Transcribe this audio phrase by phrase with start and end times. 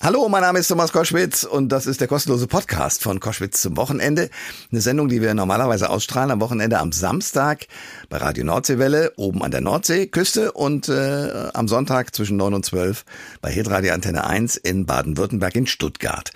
[0.00, 3.76] Hallo, mein Name ist Thomas Koschwitz und das ist der kostenlose Podcast von Koschwitz zum
[3.76, 4.28] Wochenende.
[4.70, 7.68] Eine Sendung, die wir normalerweise ausstrahlen am Wochenende am Samstag
[8.10, 13.04] bei Radio Nordseewelle oben an der Nordseeküste und äh, am Sonntag zwischen 9 und 12
[13.40, 16.32] bei Hitradio Antenne 1 in Baden-Württemberg in Stuttgart.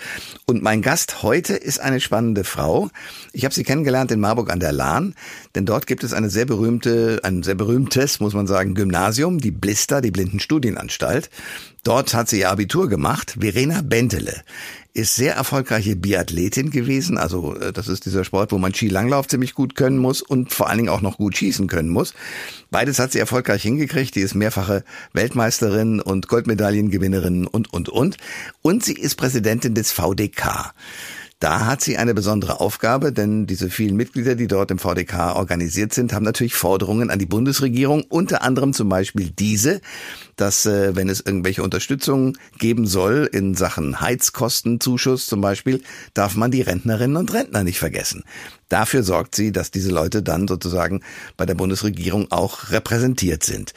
[0.46, 2.90] Und mein Gast heute ist eine spannende Frau.
[3.32, 5.14] Ich habe sie kennengelernt in Marburg an der Lahn,
[5.56, 9.50] denn dort gibt es eine sehr berühmte, ein sehr berühmtes, muss man sagen, Gymnasium, die
[9.50, 11.28] Blister, die Blindenstudienanstalt.
[11.88, 13.36] Dort hat sie ihr Abitur gemacht.
[13.40, 14.42] Verena Bentele
[14.92, 17.16] ist sehr erfolgreiche Biathletin gewesen.
[17.16, 20.68] Also äh, das ist dieser Sport, wo man Skilanglauf ziemlich gut können muss und vor
[20.68, 22.12] allen Dingen auch noch gut schießen können muss.
[22.70, 24.14] Beides hat sie erfolgreich hingekriegt.
[24.16, 24.84] Die ist mehrfache
[25.14, 28.18] Weltmeisterin und Goldmedaillengewinnerin und, und, und.
[28.60, 30.74] Und sie ist Präsidentin des VDK.
[31.40, 35.94] Da hat sie eine besondere Aufgabe, denn diese vielen Mitglieder, die dort im VDK organisiert
[35.94, 39.80] sind, haben natürlich Forderungen an die Bundesregierung, unter anderem zum Beispiel diese,
[40.38, 45.82] dass äh, wenn es irgendwelche Unterstützung geben soll in Sachen Heizkostenzuschuss zum Beispiel,
[46.14, 48.24] darf man die Rentnerinnen und Rentner nicht vergessen.
[48.68, 51.02] Dafür sorgt sie, dass diese Leute dann sozusagen
[51.36, 53.72] bei der Bundesregierung auch repräsentiert sind.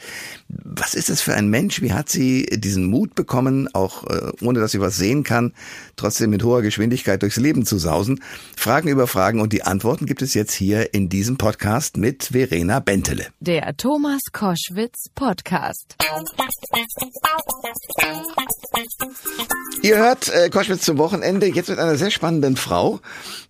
[0.48, 1.80] Was ist es für ein Mensch?
[1.80, 5.54] Wie hat sie diesen Mut bekommen, auch äh, ohne dass sie was sehen kann,
[5.96, 8.22] trotzdem mit hoher Geschwindigkeit durchs Leben zu sausen?
[8.56, 12.80] Fragen über Fragen und die Antworten gibt es jetzt hier in diesem Podcast mit Verena
[12.80, 13.26] Bentele.
[13.40, 15.96] Der Thomas Koschwitz Podcast.
[19.82, 23.00] Ihr hört äh, Koschwitz zum Wochenende jetzt mit einer sehr spannenden Frau.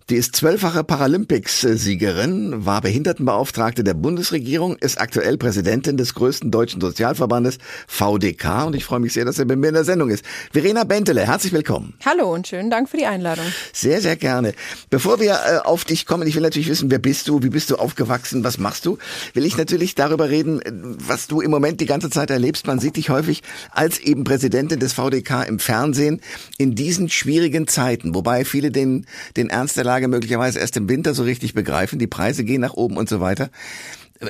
[0.09, 7.57] Die ist zwölffache Paralympics-Siegerin, war Behindertenbeauftragte der Bundesregierung, ist aktuell Präsidentin des größten deutschen Sozialverbandes
[7.87, 10.25] VDK und ich freue mich sehr, dass er bei mir in der Sendung ist.
[10.51, 11.93] Verena Bentele, herzlich willkommen.
[12.05, 13.45] Hallo und schönen Dank für die Einladung.
[13.71, 14.53] Sehr, sehr gerne.
[14.89, 17.69] Bevor wir äh, auf dich kommen, ich will natürlich wissen, wer bist du, wie bist
[17.69, 18.97] du aufgewachsen, was machst du,
[19.33, 20.59] will ich natürlich darüber reden,
[20.99, 22.67] was du im Moment die ganze Zeit erlebst.
[22.67, 26.21] Man sieht dich häufig als eben Präsidentin des VDK im Fernsehen
[26.57, 29.05] in diesen schwierigen Zeiten, wobei viele den,
[29.35, 31.99] den Ernst der Lage möglicherweise erst im Winter so richtig begreifen.
[31.99, 33.49] Die Preise gehen nach oben und so weiter.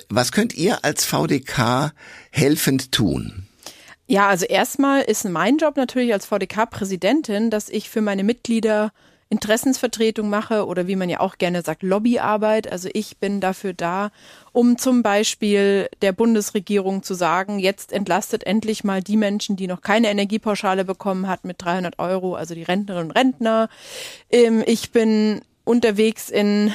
[0.09, 1.93] Was könnt ihr als VDK
[2.31, 3.47] helfend tun?
[4.05, 8.91] Ja, also erstmal ist mein Job natürlich als VDK-Präsidentin, dass ich für meine Mitglieder
[9.33, 12.71] Interessensvertretung mache oder wie man ja auch gerne sagt, Lobbyarbeit.
[12.71, 14.11] Also ich bin dafür da,
[14.51, 19.81] um zum Beispiel der Bundesregierung zu sagen, jetzt entlastet endlich mal die Menschen, die noch
[19.81, 23.69] keine Energiepauschale bekommen hat mit 300 Euro, also die Rentnerinnen und Rentner.
[24.29, 26.71] Ähm, ich bin unterwegs in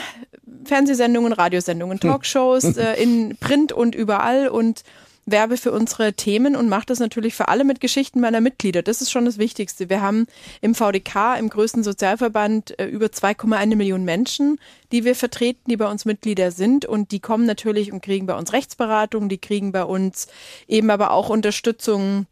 [0.65, 2.11] Fernsehsendungen, Radiosendungen, hm.
[2.11, 4.83] Talkshows, äh, in Print und überall und
[5.31, 8.83] werbe für unsere Themen und mache das natürlich für alle mit Geschichten meiner Mitglieder.
[8.83, 9.89] Das ist schon das Wichtigste.
[9.89, 10.27] Wir haben
[10.61, 14.59] im VDK, im größten Sozialverband, äh, über 2,1 Millionen Menschen,
[14.93, 18.37] die wir vertreten, die bei uns Mitglieder sind und die kommen natürlich und kriegen bei
[18.37, 20.29] uns Rechtsberatung, die kriegen bei uns
[20.67, 22.27] eben aber auch Unterstützung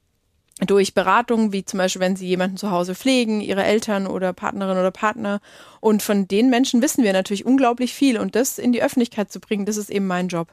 [0.64, 4.78] durch Beratungen, wie zum Beispiel, wenn sie jemanden zu Hause pflegen, ihre Eltern oder Partnerin
[4.78, 5.40] oder Partner.
[5.80, 9.38] Und von den Menschen wissen wir natürlich unglaublich viel und das in die Öffentlichkeit zu
[9.38, 10.48] bringen, das ist eben mein Job.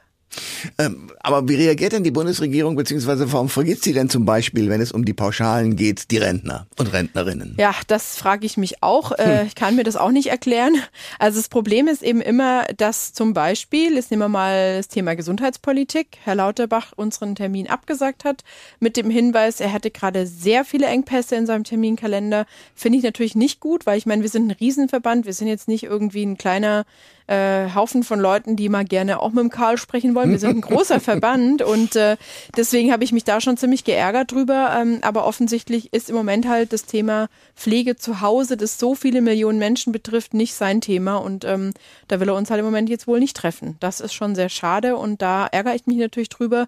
[0.78, 4.80] Ähm, aber wie reagiert denn die Bundesregierung, beziehungsweise warum vergisst sie denn zum Beispiel, wenn
[4.80, 7.56] es um die Pauschalen geht, die Rentner und Rentnerinnen?
[7.58, 9.12] Ja, das frage ich mich auch.
[9.12, 9.46] Äh, hm.
[9.46, 10.74] Ich kann mir das auch nicht erklären.
[11.18, 15.14] Also das Problem ist eben immer, dass zum Beispiel, jetzt nehmen wir mal das Thema
[15.16, 18.42] Gesundheitspolitik, Herr Lauterbach unseren Termin abgesagt hat,
[18.80, 22.46] mit dem Hinweis, er hätte gerade sehr viele Engpässe in seinem Terminkalender.
[22.74, 25.68] Finde ich natürlich nicht gut, weil ich meine, wir sind ein Riesenverband, wir sind jetzt
[25.68, 26.84] nicht irgendwie ein kleiner
[27.26, 30.30] äh, Haufen von Leuten, die mal gerne auch mit dem Karl sprechen wollen.
[30.30, 32.16] Wir sind ein großer Verband und äh,
[32.56, 34.76] deswegen habe ich mich da schon ziemlich geärgert drüber.
[34.78, 39.22] Ähm, aber offensichtlich ist im Moment halt das Thema Pflege zu Hause, das so viele
[39.22, 41.72] Millionen Menschen betrifft, nicht sein Thema und ähm,
[42.08, 43.76] da will er uns halt im Moment jetzt wohl nicht treffen.
[43.80, 46.66] Das ist schon sehr schade und da ärgere ich mich natürlich drüber.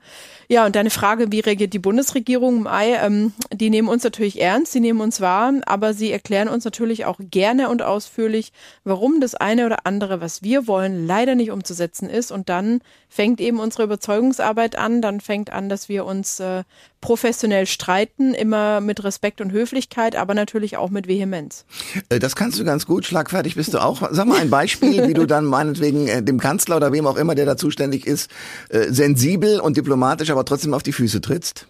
[0.48, 2.94] Ja, und deine Frage, wie reagiert die Bundesregierung im Ei?
[2.94, 7.04] Ähm, die nehmen uns natürlich ernst, sie nehmen uns wahr, aber sie erklären uns natürlich
[7.04, 8.52] auch gerne und ausführlich,
[8.84, 12.30] warum das eine oder andere, was wir wollen, leider nicht umzusetzen ist.
[12.30, 16.64] Und dann fängt eben unsere Überzeugungsarbeit an, dann fängt an, dass wir uns äh,
[17.00, 21.64] professionell streiten, immer mit Respekt und Höflichkeit, aber natürlich auch mit Vehemenz.
[22.08, 24.02] Äh, das kannst du ganz gut, schlagfertig bist du auch.
[24.10, 27.34] Sag mal ein Beispiel, wie du dann meinetwegen äh, dem Kanzler oder wem auch immer,
[27.34, 28.30] der da zuständig ist,
[28.68, 31.66] äh, sensibel und diplomatisch, aber trotzdem auf die Füße trittst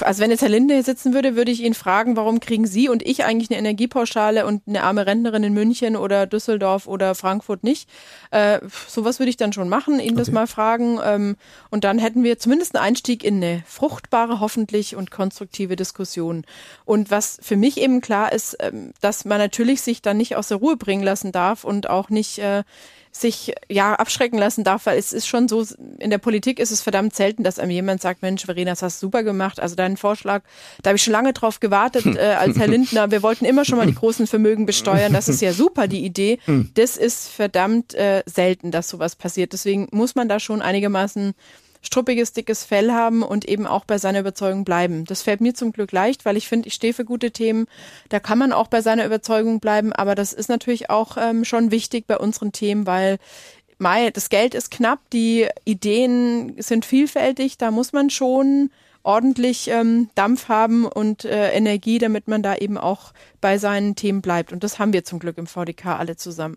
[0.00, 2.88] also wenn jetzt Herr Linde hier sitzen würde, würde ich ihn fragen, warum kriegen Sie
[2.88, 7.64] und ich eigentlich eine Energiepauschale und eine arme Rentnerin in München oder Düsseldorf oder Frankfurt
[7.64, 7.88] nicht?
[8.30, 10.18] Äh, sowas würde ich dann schon machen, ihn okay.
[10.18, 10.98] das mal fragen.
[11.04, 11.36] Ähm,
[11.70, 16.44] und dann hätten wir zumindest einen Einstieg in eine fruchtbare, hoffentlich und konstruktive Diskussion.
[16.84, 20.48] Und was für mich eben klar ist, ähm, dass man natürlich sich dann nicht aus
[20.48, 22.64] der Ruhe bringen lassen darf und auch nicht äh,
[23.12, 25.64] sich ja abschrecken lassen darf, weil es ist schon so,
[25.98, 29.02] in der Politik ist es verdammt selten, dass einem jemand sagt, Mensch, Verena, das hast
[29.02, 29.60] du super gemacht.
[29.60, 30.42] Also deinen Vorschlag,
[30.82, 33.10] da habe ich schon lange drauf gewartet, äh, als Herr Lindner.
[33.10, 35.12] Wir wollten immer schon mal die großen Vermögen besteuern.
[35.12, 36.38] Das ist ja super, die Idee.
[36.74, 39.52] Das ist verdammt äh, selten, dass sowas passiert.
[39.52, 41.34] Deswegen muss man da schon einigermaßen
[41.82, 45.04] struppiges, dickes Fell haben und eben auch bei seiner Überzeugung bleiben.
[45.04, 47.66] Das fällt mir zum Glück leicht, weil ich finde, ich stehe für gute Themen.
[48.08, 51.70] Da kann man auch bei seiner Überzeugung bleiben, aber das ist natürlich auch ähm, schon
[51.70, 53.18] wichtig bei unseren Themen, weil
[53.78, 58.70] Mai, das Geld ist knapp, die Ideen sind vielfältig, da muss man schon
[59.02, 64.22] ordentlich ähm, Dampf haben und äh, Energie, damit man da eben auch bei seinen Themen
[64.22, 64.52] bleibt.
[64.52, 66.56] Und das haben wir zum Glück im VDK alle zusammen.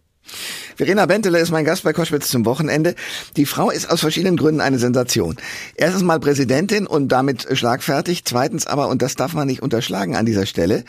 [0.76, 2.96] Verena Bentele ist mein Gast bei Koschwitz zum Wochenende.
[3.38, 5.38] Die Frau ist aus verschiedenen Gründen eine Sensation.
[5.76, 8.26] Erstens mal Präsidentin und damit schlagfertig.
[8.26, 10.84] Zweitens aber, und das darf man nicht unterschlagen an dieser Stelle,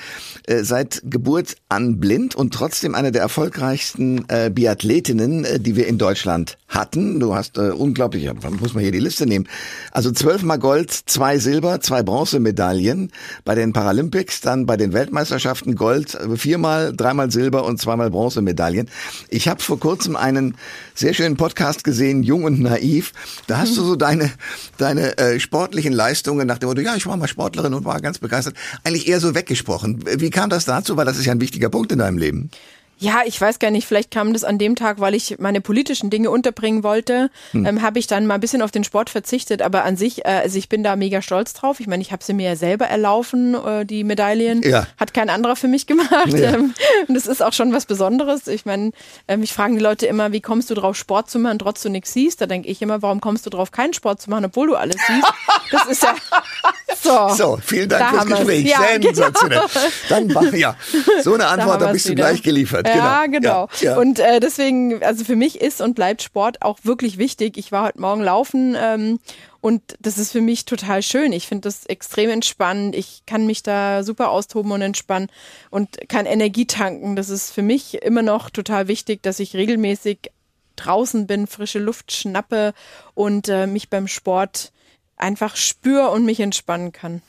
[0.46, 5.86] äh, seit Geburt an blind und trotzdem eine der erfolgreichsten äh, Biathletinnen, äh, die wir
[5.86, 7.20] in Deutschland hatten.
[7.20, 8.28] Du hast äh, unglaublich,
[8.60, 9.48] muss man hier die Liste nehmen.
[9.92, 13.12] Also zwölfmal Gold, zwei Silber, zwei Bronzemedaillen
[13.44, 18.88] bei den Paralympics, dann bei den Weltmeisterschaften Gold, viermal, dreimal Silber und zweimal Bronzemedaillen.
[19.28, 20.54] Ich habe vor kurzem einen
[20.94, 23.12] sehr schönen Podcast gesehen, Jung und Naiv.
[23.46, 24.30] Da hast du so deine,
[24.78, 28.18] deine äh, sportlichen Leistungen nach dem Motto, ja, ich war mal Sportlerin und war ganz
[28.18, 30.04] begeistert, eigentlich eher so weggesprochen.
[30.18, 30.96] Wie kam das dazu?
[30.96, 32.50] Weil das ist ja ein wichtiger Punkt in deinem Leben.
[32.98, 36.08] Ja, ich weiß gar nicht, vielleicht kam das an dem Tag, weil ich meine politischen
[36.08, 37.66] Dinge unterbringen wollte, hm.
[37.66, 40.40] ähm, habe ich dann mal ein bisschen auf den Sport verzichtet, aber an sich, äh,
[40.42, 41.78] also ich bin da mega stolz drauf.
[41.80, 44.62] Ich meine, ich habe sie mir ja selber erlaufen, äh, die Medaillen.
[44.62, 44.86] Ja.
[44.96, 46.32] Hat kein anderer für mich gemacht.
[46.36, 46.54] Ja.
[46.54, 46.74] Ähm,
[47.06, 48.46] und das ist auch schon was Besonderes.
[48.46, 48.92] Ich meine,
[49.26, 51.90] äh, mich fragen die Leute immer, wie kommst du drauf, Sport zu machen, trotz du
[51.90, 52.40] nichts siehst?
[52.40, 54.96] Da denke ich immer, warum kommst du drauf, keinen Sport zu machen, obwohl du alles
[55.06, 55.32] siehst?
[55.70, 56.14] Das ist ja
[57.02, 57.34] so.
[57.34, 58.66] So, vielen Dank da fürs Gespräch.
[58.66, 59.60] Ja, Sensationell.
[60.08, 60.40] Genau.
[60.40, 60.76] Dann ja,
[61.22, 62.85] so eine Antwort, da, da bist du gleich geliefert.
[62.88, 63.66] Ja, genau.
[63.66, 63.68] genau.
[63.80, 63.98] Ja, ja.
[63.98, 67.56] Und äh, deswegen, also für mich ist und bleibt Sport auch wirklich wichtig.
[67.56, 69.18] Ich war heute Morgen laufen ähm,
[69.60, 71.32] und das ist für mich total schön.
[71.32, 72.94] Ich finde das extrem entspannend.
[72.94, 75.28] Ich kann mich da super austoben und entspannen
[75.70, 77.16] und kann Energie tanken.
[77.16, 80.30] Das ist für mich immer noch total wichtig, dass ich regelmäßig
[80.76, 82.74] draußen bin, frische Luft schnappe
[83.14, 84.72] und äh, mich beim Sport
[85.16, 87.22] einfach spüre und mich entspannen kann.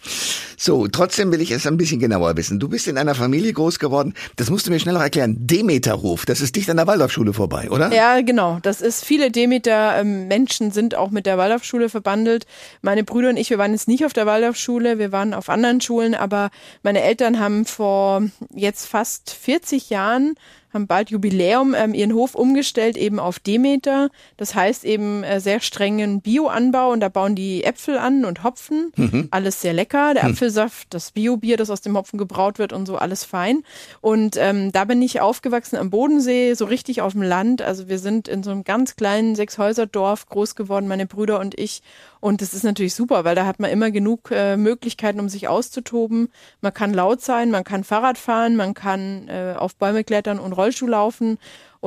[0.60, 2.60] So, trotzdem will ich es ein bisschen genauer wissen.
[2.60, 4.16] Du bist in einer Familie groß geworden.
[4.38, 5.36] Das musst du mir schnell noch erklären.
[5.40, 7.94] Demeterhof, das ist dicht an der Waldorfschule vorbei, oder?
[7.94, 8.58] Ja, genau.
[8.64, 12.48] Das ist viele Demeter-Menschen ähm, sind auch mit der Waldorfschule verbandelt.
[12.82, 15.80] Meine Brüder und ich, wir waren jetzt nicht auf der Waldorfschule, wir waren auf anderen
[15.80, 16.50] Schulen, aber
[16.82, 18.24] meine Eltern haben vor
[18.54, 20.36] jetzt fast 40 Jahren
[20.78, 24.10] haben bald Jubiläum, ähm, ihren Hof umgestellt eben auf Demeter.
[24.38, 28.92] Das heißt eben äh, sehr strengen Bioanbau und da bauen die Äpfel an und Hopfen.
[28.96, 29.28] Mhm.
[29.32, 30.14] Alles sehr lecker.
[30.14, 30.32] Der mhm.
[30.32, 33.64] Apfelsaft, das Biobier, das aus dem Hopfen gebraut wird und so, alles fein.
[34.02, 37.62] Und ähm, da bin ich aufgewachsen am Bodensee, so richtig auf dem Land.
[37.62, 41.82] Also wir sind in so einem ganz kleinen Sechshäuserdorf groß geworden, meine Brüder und ich.
[42.20, 45.48] Und das ist natürlich super, weil da hat man immer genug äh, Möglichkeiten, um sich
[45.48, 46.30] auszutoben.
[46.62, 50.54] Man kann laut sein, man kann Fahrrad fahren, man kann äh, auf Bäume klettern und
[50.54, 51.38] Rollschuh laufen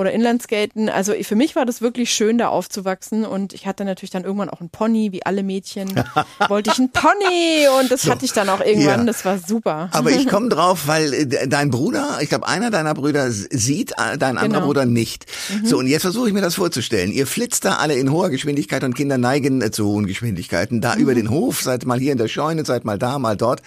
[0.00, 0.88] oder Inlandskaten.
[0.88, 3.25] Also für mich war das wirklich schön, da aufzuwachsen.
[3.25, 5.93] Und ich hatte natürlich dann irgendwann auch einen Pony, wie alle Mädchen.
[6.49, 9.00] Wollte ich einen Pony und das so, hatte ich dann auch irgendwann.
[9.00, 9.05] Ja.
[9.05, 9.91] Das war super.
[9.93, 14.19] Aber ich komme drauf, weil äh, dein Bruder, ich glaube, einer deiner Brüder sieht, äh,
[14.19, 14.41] dein genau.
[14.41, 15.26] anderer Bruder nicht.
[15.49, 15.67] Mhm.
[15.67, 17.12] So, und jetzt versuche ich mir das vorzustellen.
[17.12, 20.81] Ihr flitzt da alle in hoher Geschwindigkeit und Kinder neigen äh, zu hohen Geschwindigkeiten.
[20.81, 21.03] Da mhm.
[21.03, 23.62] über den Hof, seid mal hier in der Scheune, seid mal da, mal dort.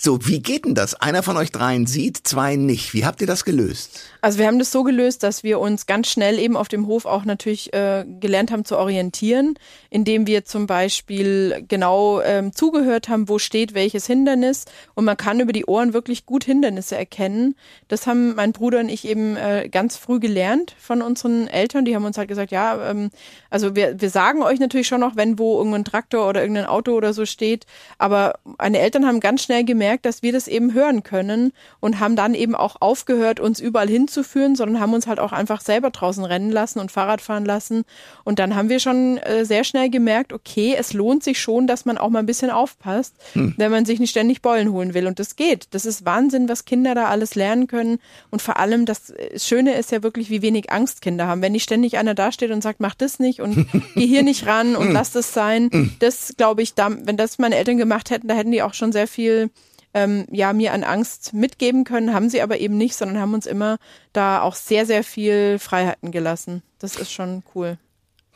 [0.00, 0.94] So, wie geht denn das?
[0.94, 2.94] Einer von euch dreien sieht, zwei nicht.
[2.94, 4.00] Wie habt ihr das gelöst?
[4.20, 7.04] Also wir haben das so gelöst, dass wir uns ganz schnell eben auf dem Hof
[7.04, 9.58] auch natürlich äh, gelernt haben zu orientieren,
[9.90, 15.40] indem wir zum Beispiel genau ähm, zugehört haben, wo steht welches Hindernis und man kann
[15.40, 17.56] über die Ohren wirklich gut Hindernisse erkennen.
[17.88, 21.84] Das haben mein Bruder und ich eben äh, ganz früh gelernt von unseren Eltern.
[21.84, 23.10] Die haben uns halt gesagt, ja, ähm,
[23.50, 26.92] also wir, wir sagen euch natürlich schon noch, wenn wo irgendein Traktor oder irgendein Auto
[26.92, 27.66] oder so steht,
[27.98, 32.16] aber meine Eltern haben ganz schnell gemerkt, dass wir das eben hören können und haben
[32.16, 35.90] dann eben auch aufgehört, uns überall hin hinzuführen, sondern haben uns halt auch einfach selber
[35.90, 37.84] draußen rennen lassen und Fahrrad fahren lassen.
[38.24, 41.84] Und dann haben wir schon äh, sehr schnell gemerkt, okay, es lohnt sich schon, dass
[41.84, 43.54] man auch mal ein bisschen aufpasst, hm.
[43.56, 45.06] wenn man sich nicht ständig Beulen holen will.
[45.06, 45.66] Und das geht.
[45.72, 47.98] Das ist Wahnsinn, was Kinder da alles lernen können.
[48.30, 51.42] Und vor allem, das Schöne ist ja wirklich, wie wenig Angst Kinder haben.
[51.42, 54.76] Wenn nicht ständig einer dasteht und sagt, mach das nicht und geh hier nicht ran
[54.76, 54.92] und hm.
[54.92, 55.70] lass das sein.
[55.72, 55.92] Hm.
[55.98, 58.92] Das glaube ich, da, wenn das meine Eltern gemacht hätten, da hätten die auch schon
[58.92, 59.50] sehr viel
[59.94, 63.46] ähm, ja mir an Angst mitgeben können, haben sie aber eben nicht, sondern haben uns
[63.46, 63.78] immer
[64.12, 66.62] da auch sehr, sehr viel Freiheiten gelassen.
[66.78, 67.78] Das ist schon cool.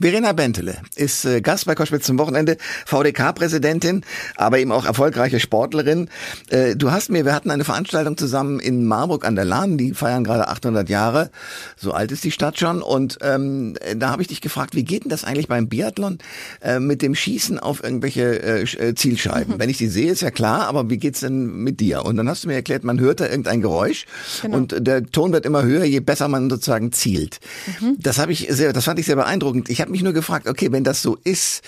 [0.02, 2.56] Verena Bentele ist äh, Gast bei Koschwitz zum Wochenende,
[2.87, 4.02] VDK-Präsidentin,
[4.37, 6.11] aber eben auch erfolgreiche Sportlerin.
[6.50, 9.94] Äh, du hast mir, wir hatten eine Veranstaltung zusammen in Marburg an der Lahn, die
[9.94, 11.30] feiern gerade 800 Jahre,
[11.76, 15.04] so alt ist die Stadt schon und ähm, da habe ich dich gefragt, wie geht
[15.04, 16.18] denn das eigentlich beim Biathlon
[16.62, 19.54] äh, mit dem Schießen auf irgendwelche äh, äh Zielscheiben?
[19.54, 19.61] Mhm.
[19.61, 22.04] Wenn ich die sehe, ist ja klar, aber wie geht's denn mit dir?
[22.04, 24.06] Und dann hast du mir erklärt, man hört da irgendein Geräusch
[24.42, 24.56] genau.
[24.56, 27.38] und der Ton wird immer höher, je besser man sozusagen zielt.
[27.80, 27.99] Mhm.
[28.00, 29.71] Das habe ich sehr, das fand ich sehr beeindruckend.
[29.71, 31.62] Ich habe mich nur gefragt, okay, wenn das so ist,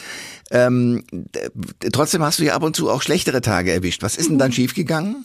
[0.50, 1.04] ähm,
[1.92, 4.02] trotzdem hast du ja ab und zu auch schlechtere Tage erwischt.
[4.02, 4.54] Was ist denn dann mhm.
[4.54, 5.24] schiefgegangen?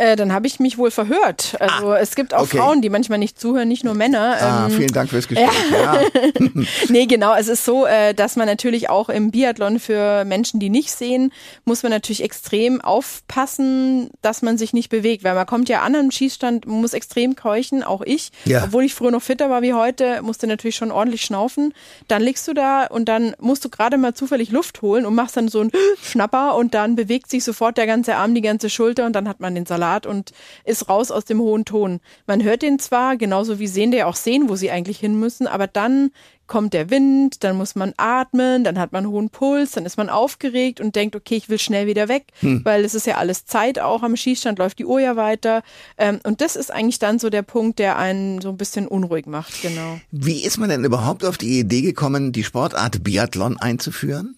[0.00, 1.56] Äh, dann habe ich mich wohl verhört.
[1.60, 2.56] Also ah, es gibt auch okay.
[2.56, 4.38] Frauen, die manchmal nicht zuhören, nicht nur Männer.
[4.40, 5.50] Ah, ähm, vielen Dank fürs Gespräch.
[5.70, 6.00] Ja.
[6.88, 7.34] nee, genau.
[7.34, 11.32] Es ist so, äh, dass man natürlich auch im Biathlon für Menschen, die nicht sehen,
[11.64, 15.94] muss man natürlich extrem aufpassen, dass man sich nicht bewegt, weil man kommt ja an
[15.94, 18.30] einem Schießstand, man muss extrem keuchen, auch ich.
[18.46, 18.64] Ja.
[18.64, 21.74] Obwohl ich früher noch fitter war wie heute, musste natürlich schon ordentlich schnaufen.
[22.08, 25.36] Dann liegst du da und dann musst du gerade mal zufällig Luft holen und machst
[25.36, 29.04] dann so einen Schnapper und dann bewegt sich sofort der ganze Arm, die ganze Schulter
[29.04, 30.32] und dann hat man den Salat Salat und
[30.64, 32.00] ist raus aus dem hohen Ton.
[32.26, 35.46] Man hört den zwar, genauso wie Sehende ja auch sehen, wo sie eigentlich hin müssen,
[35.46, 36.10] aber dann
[36.46, 40.08] kommt der Wind, dann muss man atmen, dann hat man hohen Puls, dann ist man
[40.08, 42.64] aufgeregt und denkt, okay, ich will schnell wieder weg, hm.
[42.64, 45.62] weil es ist ja alles Zeit auch am Schießstand, läuft die Uhr ja weiter.
[45.96, 49.26] Ähm, und das ist eigentlich dann so der Punkt, der einen so ein bisschen unruhig
[49.26, 50.00] macht, genau.
[50.10, 54.34] Wie ist man denn überhaupt auf die Idee gekommen, die Sportart Biathlon einzuführen?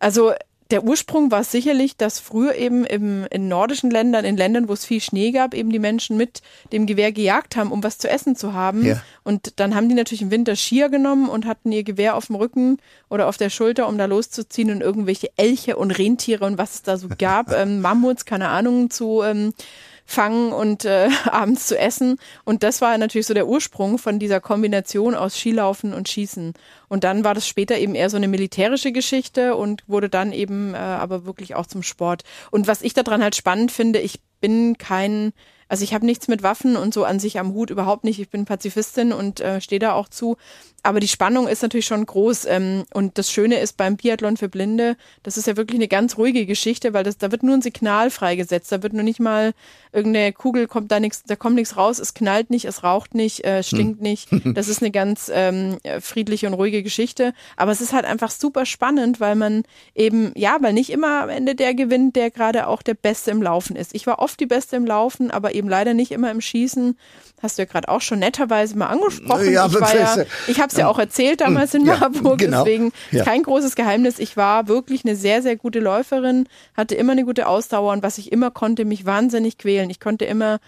[0.00, 0.32] Also
[0.72, 4.86] der Ursprung war sicherlich, dass früher eben im, in nordischen Ländern, in Ländern, wo es
[4.86, 6.40] viel Schnee gab, eben die Menschen mit
[6.72, 8.86] dem Gewehr gejagt haben, um was zu essen zu haben.
[8.86, 9.02] Ja.
[9.22, 12.36] Und dann haben die natürlich im Winter Skier genommen und hatten ihr Gewehr auf dem
[12.36, 12.78] Rücken
[13.10, 16.82] oder auf der Schulter, um da loszuziehen und irgendwelche Elche und Rentiere und was es
[16.82, 19.52] da so gab, ähm, Mammuts, keine Ahnung, zu ähm,
[20.12, 22.18] fangen und äh, abends zu essen.
[22.44, 26.54] Und das war natürlich so der Ursprung von dieser Kombination aus Skilaufen und Schießen.
[26.88, 30.74] Und dann war das später eben eher so eine militärische Geschichte und wurde dann eben
[30.74, 32.22] äh, aber wirklich auch zum Sport.
[32.50, 35.32] Und was ich daran halt spannend finde, ich bin kein
[35.72, 38.20] also ich habe nichts mit Waffen und so an sich am Hut überhaupt nicht.
[38.20, 40.36] Ich bin Pazifistin und äh, stehe da auch zu
[40.82, 42.46] aber die Spannung ist natürlich schon groß.
[42.46, 46.18] Ähm, und das Schöne ist beim Biathlon für Blinde, das ist ja wirklich eine ganz
[46.18, 48.72] ruhige Geschichte, weil das, da wird nur ein Signal freigesetzt.
[48.72, 49.52] Da wird nur nicht mal
[49.92, 53.44] irgendeine Kugel kommt da nichts, da kommt nichts raus, es knallt nicht, es raucht nicht,
[53.44, 54.02] äh, stinkt hm.
[54.02, 54.28] nicht.
[54.52, 57.32] Das ist eine ganz ähm, friedliche und ruhige Geschichte.
[57.56, 59.62] Aber es ist halt einfach super spannend, weil man
[59.94, 63.40] eben, ja, weil nicht immer am Ende der gewinnt, der gerade auch der Beste im
[63.40, 63.94] Laufen ist.
[63.94, 66.96] Ich war oft die Beste im Laufen, aber eben leider nicht immer im Schießen.
[67.42, 69.52] Hast du ja gerade auch schon netterweise mal angesprochen.
[69.52, 72.64] Ja, ich war ja, ich habe es ja auch erzählt damals in Marburg, ja, genau.
[72.64, 73.24] deswegen ja.
[73.24, 74.18] kein großes Geheimnis.
[74.18, 78.18] Ich war wirklich eine sehr, sehr gute Läuferin, hatte immer eine gute Ausdauer und was
[78.18, 79.90] ich immer konnte, mich wahnsinnig quälen.
[79.90, 80.60] Ich konnte immer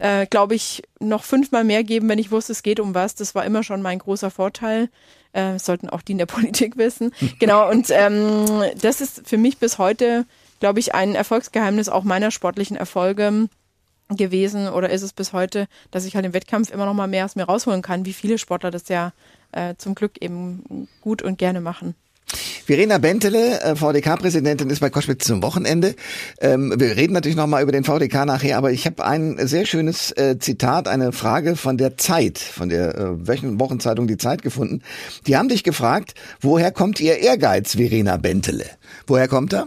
[0.00, 3.14] äh, glaube ich, noch fünfmal mehr geben, wenn ich wusste, es geht um was.
[3.14, 4.88] Das war immer schon mein großer Vorteil.
[5.32, 7.12] Äh, sollten auch die in der Politik wissen.
[7.38, 10.24] Genau, und ähm, das ist für mich bis heute,
[10.58, 13.48] glaube ich, ein Erfolgsgeheimnis auch meiner sportlichen Erfolge
[14.16, 17.24] gewesen oder ist es bis heute, dass ich halt im Wettkampf immer noch mal mehr
[17.24, 19.12] aus mir rausholen kann, wie viele Sportler das ja
[19.52, 21.94] äh, zum Glück eben gut und gerne machen.
[22.64, 25.96] Verena Bentele, äh, VDK-Präsidentin, ist bei Koschwitz zum Wochenende.
[26.40, 30.12] Ähm, wir reden natürlich nochmal über den VDK nachher, aber ich habe ein sehr schönes
[30.12, 34.82] äh, Zitat, eine Frage von der Zeit, von der äh, Wochenzeitung Die Zeit gefunden.
[35.26, 38.66] Die haben dich gefragt, woher kommt Ihr Ehrgeiz, Verena Bentele?
[39.06, 39.66] Woher kommt er?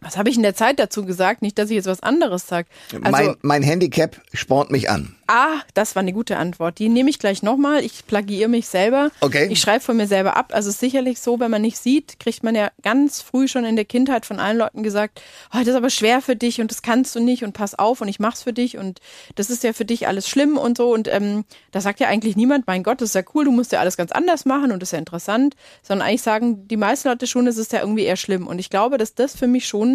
[0.00, 1.42] Was habe ich in der Zeit dazu gesagt?
[1.42, 2.68] Nicht, dass ich jetzt was anderes sage.
[3.02, 5.14] Also, mein, mein Handicap spornt mich an.
[5.26, 6.80] Ah, das war eine gute Antwort.
[6.80, 7.84] Die nehme ich gleich nochmal.
[7.84, 9.12] Ich plagiere mich selber.
[9.20, 9.46] Okay.
[9.48, 10.52] Ich schreibe von mir selber ab.
[10.52, 13.76] Also ist sicherlich so, wenn man nicht sieht, kriegt man ja ganz früh schon in
[13.76, 15.22] der Kindheit von allen Leuten gesagt,
[15.54, 18.00] oh, das ist aber schwer für dich und das kannst du nicht und pass auf
[18.00, 19.00] und ich mach's für dich und
[19.36, 20.92] das ist ja für dich alles schlimm und so.
[20.92, 23.70] Und ähm, da sagt ja eigentlich niemand, mein Gott, das ist ja cool, du musst
[23.70, 25.54] ja alles ganz anders machen und das ist ja interessant.
[25.82, 28.48] Sondern eigentlich sagen die meisten Leute schon, es ist ja irgendwie eher schlimm.
[28.48, 29.89] Und ich glaube, dass das für mich schon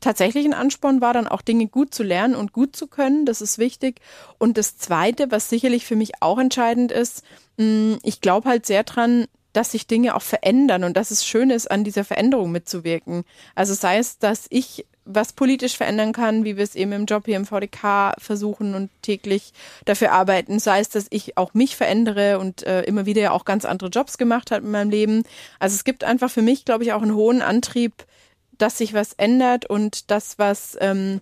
[0.00, 3.26] tatsächlich ein Ansporn war, dann auch Dinge gut zu lernen und gut zu können.
[3.26, 4.00] Das ist wichtig.
[4.38, 7.22] Und das Zweite, was sicherlich für mich auch entscheidend ist,
[7.56, 11.50] mm, ich glaube halt sehr dran, dass sich Dinge auch verändern und dass es schön
[11.50, 13.24] ist, an dieser Veränderung mitzuwirken.
[13.54, 17.24] Also sei es, dass ich was politisch verändern kann, wie wir es eben im Job
[17.24, 19.54] hier im VDK versuchen und täglich
[19.86, 23.46] dafür arbeiten, sei es, dass ich auch mich verändere und äh, immer wieder ja auch
[23.46, 25.22] ganz andere Jobs gemacht habe in meinem Leben.
[25.58, 28.04] Also es gibt einfach für mich, glaube ich, auch einen hohen Antrieb,
[28.58, 31.20] dass sich was ändert und das, was, ähm,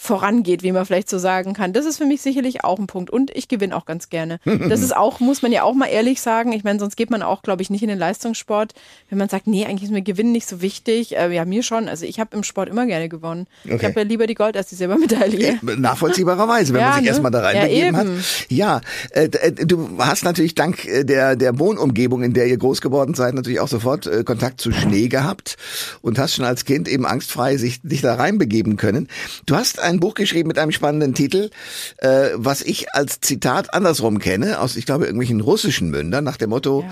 [0.00, 1.72] vorangeht, wie man vielleicht so sagen kann.
[1.72, 3.10] Das ist für mich sicherlich auch ein Punkt.
[3.10, 4.38] Und ich gewinne auch ganz gerne.
[4.68, 6.52] Das ist auch, muss man ja auch mal ehrlich sagen.
[6.52, 8.74] Ich meine, sonst geht man auch, glaube ich, nicht in den Leistungssport,
[9.08, 11.16] wenn man sagt, nee, eigentlich ist mir Gewinnen nicht so wichtig.
[11.16, 11.88] Äh, ja, mir schon.
[11.88, 13.46] Also ich habe im Sport immer gerne gewonnen.
[13.64, 13.76] Okay.
[13.76, 15.48] Ich habe ja lieber die Gold als die Silbermedaille.
[15.48, 17.08] Äh, nachvollziehbarerweise, wenn ja, man sich ne?
[17.08, 18.06] erstmal da reinbegeben ja, hat.
[18.48, 23.14] Ja, äh, äh, du hast natürlich dank der, der Wohnumgebung, in der ihr groß geworden
[23.14, 25.56] seid, natürlich auch sofort äh, Kontakt zu Schnee gehabt
[26.02, 29.08] und hast schon als Kind eben angstfrei sich, dich da reinbegeben können.
[29.46, 31.50] Du hast ein Buch geschrieben mit einem spannenden Titel,
[31.98, 36.50] äh, was ich als Zitat andersrum kenne, aus, ich glaube, irgendwelchen russischen Mündern, nach dem
[36.50, 36.84] Motto,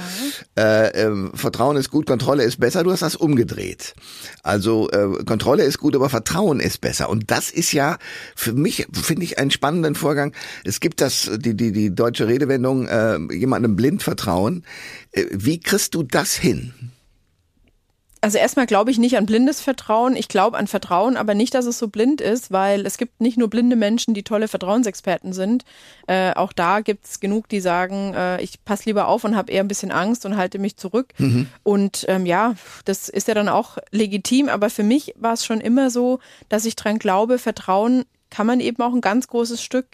[0.57, 0.63] ja.
[0.63, 2.83] äh, äh, Vertrauen ist gut, Kontrolle ist besser.
[2.83, 3.95] Du hast das umgedreht.
[4.43, 7.09] Also äh, Kontrolle ist gut, aber Vertrauen ist besser.
[7.09, 7.99] Und das ist ja
[8.35, 10.33] für mich, finde ich, einen spannenden Vorgang.
[10.65, 14.65] Es gibt das, die, die, die deutsche Redewendung, äh, jemandem blind vertrauen.
[15.13, 16.73] Äh, wie kriegst du das hin?
[18.27, 20.17] Also erstmal glaube ich nicht an blindes Vertrauen.
[20.17, 23.39] Ich glaube an Vertrauen, aber nicht, dass es so blind ist, weil es gibt nicht
[23.39, 25.65] nur blinde Menschen, die tolle Vertrauensexperten sind.
[26.09, 29.53] Äh, auch da gibt es genug, die sagen, äh, ich passe lieber auf und habe
[29.53, 31.13] eher ein bisschen Angst und halte mich zurück.
[31.19, 31.47] Mhm.
[31.63, 34.49] Und ähm, ja, das ist ja dann auch legitim.
[34.49, 36.19] Aber für mich war es schon immer so,
[36.49, 39.87] dass ich dran glaube, Vertrauen kann man eben auch ein ganz großes Stück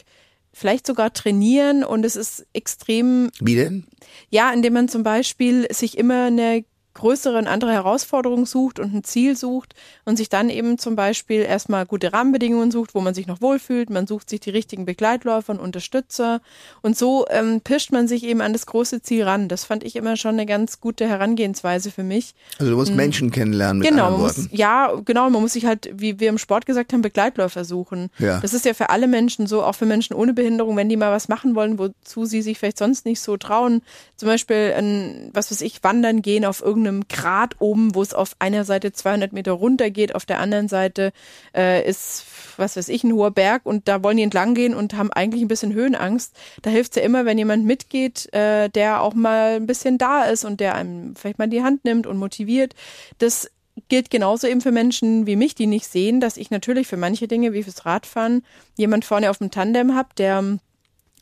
[0.54, 3.30] vielleicht sogar trainieren und es ist extrem.
[3.40, 3.84] Wie denn?
[4.30, 9.04] Ja, indem man zum Beispiel sich immer eine größere und andere Herausforderungen sucht und ein
[9.04, 13.26] Ziel sucht und sich dann eben zum Beispiel erstmal gute Rahmenbedingungen sucht, wo man sich
[13.26, 13.90] noch wohlfühlt.
[13.90, 16.40] Man sucht sich die richtigen Begleitläufer und Unterstützer
[16.82, 19.48] und so ähm, pirscht man sich eben an das große Ziel ran.
[19.48, 22.34] Das fand ich immer schon eine ganz gute Herangehensweise für mich.
[22.58, 22.96] Also du musst mhm.
[22.96, 25.30] Menschen kennenlernen mit genau, anderen Muss, ja, genau.
[25.30, 28.10] Man muss sich halt, wie wir im Sport gesagt haben, Begleitläufer suchen.
[28.18, 28.40] Ja.
[28.40, 31.12] Das ist ja für alle Menschen so, auch für Menschen ohne Behinderung, wenn die mal
[31.12, 33.82] was machen wollen, wozu sie sich vielleicht sonst nicht so trauen.
[34.16, 38.14] Zum Beispiel, ein, was weiß ich, wandern gehen auf irgendeinem irgendeinem Grat oben, wo es
[38.14, 41.12] auf einer Seite 200 Meter runter geht, auf der anderen Seite
[41.54, 42.24] äh, ist,
[42.56, 45.42] was weiß ich, ein hoher Berg und da wollen die entlang gehen und haben eigentlich
[45.42, 46.36] ein bisschen Höhenangst.
[46.62, 50.24] Da hilft es ja immer, wenn jemand mitgeht, äh, der auch mal ein bisschen da
[50.24, 52.74] ist und der einem vielleicht mal die Hand nimmt und motiviert.
[53.18, 53.50] Das
[53.88, 57.26] gilt genauso eben für Menschen wie mich, die nicht sehen, dass ich natürlich für manche
[57.26, 58.44] Dinge wie fürs Radfahren
[58.76, 60.58] jemand vorne auf dem Tandem habe, der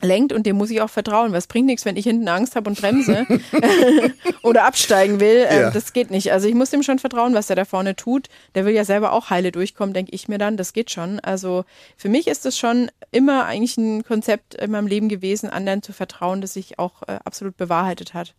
[0.03, 1.31] lenkt und dem muss ich auch vertrauen.
[1.31, 3.25] Was bringt nichts, wenn ich hinten Angst habe und bremse
[4.41, 5.45] oder absteigen will.
[5.49, 5.71] Ähm, ja.
[5.71, 6.31] Das geht nicht.
[6.31, 8.27] Also ich muss dem schon vertrauen, was er da vorne tut.
[8.55, 10.57] Der will ja selber auch heile durchkommen, denke ich mir dann.
[10.57, 11.19] Das geht schon.
[11.19, 11.65] Also
[11.97, 15.93] für mich ist es schon immer eigentlich ein Konzept in meinem Leben gewesen, anderen zu
[15.93, 18.33] vertrauen, das sich auch äh, absolut bewahrheitet hat.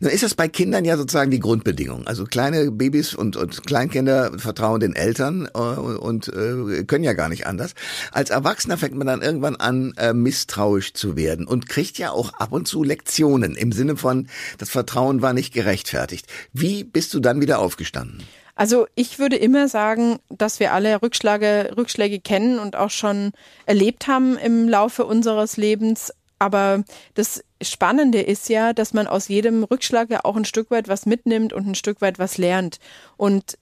[0.00, 2.06] Nun ist das bei Kindern ja sozusagen die Grundbedingung.
[2.06, 7.28] Also kleine Babys und, und Kleinkinder vertrauen den Eltern äh, und äh, können ja gar
[7.28, 7.74] nicht anders.
[8.12, 12.10] Als Erwachsener fängt man dann irgendwann an, äh, misstrauisch zu zu werden und kriegt ja
[12.10, 14.28] auch ab und zu Lektionen im Sinne von,
[14.58, 16.26] das Vertrauen war nicht gerechtfertigt.
[16.52, 18.24] Wie bist du dann wieder aufgestanden?
[18.56, 23.32] Also ich würde immer sagen, dass wir alle Rückschläge, Rückschläge kennen und auch schon
[23.66, 26.12] erlebt haben im Laufe unseres Lebens.
[26.38, 26.82] Aber
[27.14, 31.06] das Spannende ist ja, dass man aus jedem Rückschlag ja auch ein Stück weit was
[31.06, 32.78] mitnimmt und ein Stück weit was lernt.
[33.16, 33.58] Und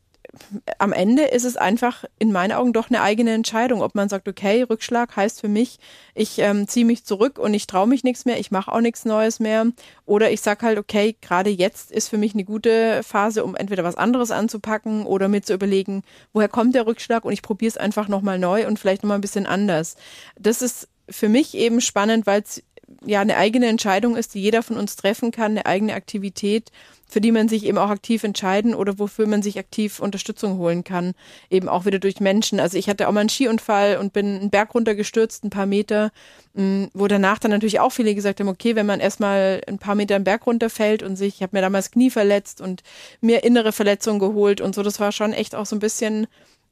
[0.78, 4.28] am Ende ist es einfach in meinen Augen doch eine eigene Entscheidung, ob man sagt,
[4.28, 5.78] okay, Rückschlag heißt für mich,
[6.14, 9.04] ich ähm, ziehe mich zurück und ich traue mich nichts mehr, ich mache auch nichts
[9.04, 9.66] Neues mehr.
[10.06, 13.84] Oder ich sage halt, okay, gerade jetzt ist für mich eine gute Phase, um entweder
[13.84, 17.76] was anderes anzupacken oder mir zu überlegen, woher kommt der Rückschlag und ich probiere es
[17.76, 19.96] einfach nochmal neu und vielleicht nochmal ein bisschen anders.
[20.38, 22.62] Das ist für mich eben spannend, weil es
[23.04, 26.70] ja eine eigene Entscheidung ist, die jeder von uns treffen kann, eine eigene Aktivität
[27.14, 30.82] für die man sich eben auch aktiv entscheiden oder wofür man sich aktiv Unterstützung holen
[30.82, 31.12] kann.
[31.48, 32.58] Eben auch wieder durch Menschen.
[32.58, 36.10] Also ich hatte auch mal einen Skiunfall und bin einen Berg runtergestürzt, ein paar Meter,
[36.54, 39.94] mm, wo danach dann natürlich auch viele gesagt haben, okay, wenn man erstmal ein paar
[39.94, 42.82] Meter einen Berg runterfällt und sich, ich habe mir damals Knie verletzt und
[43.20, 46.26] mir innere Verletzungen geholt und so, das war schon echt auch so ein bisschen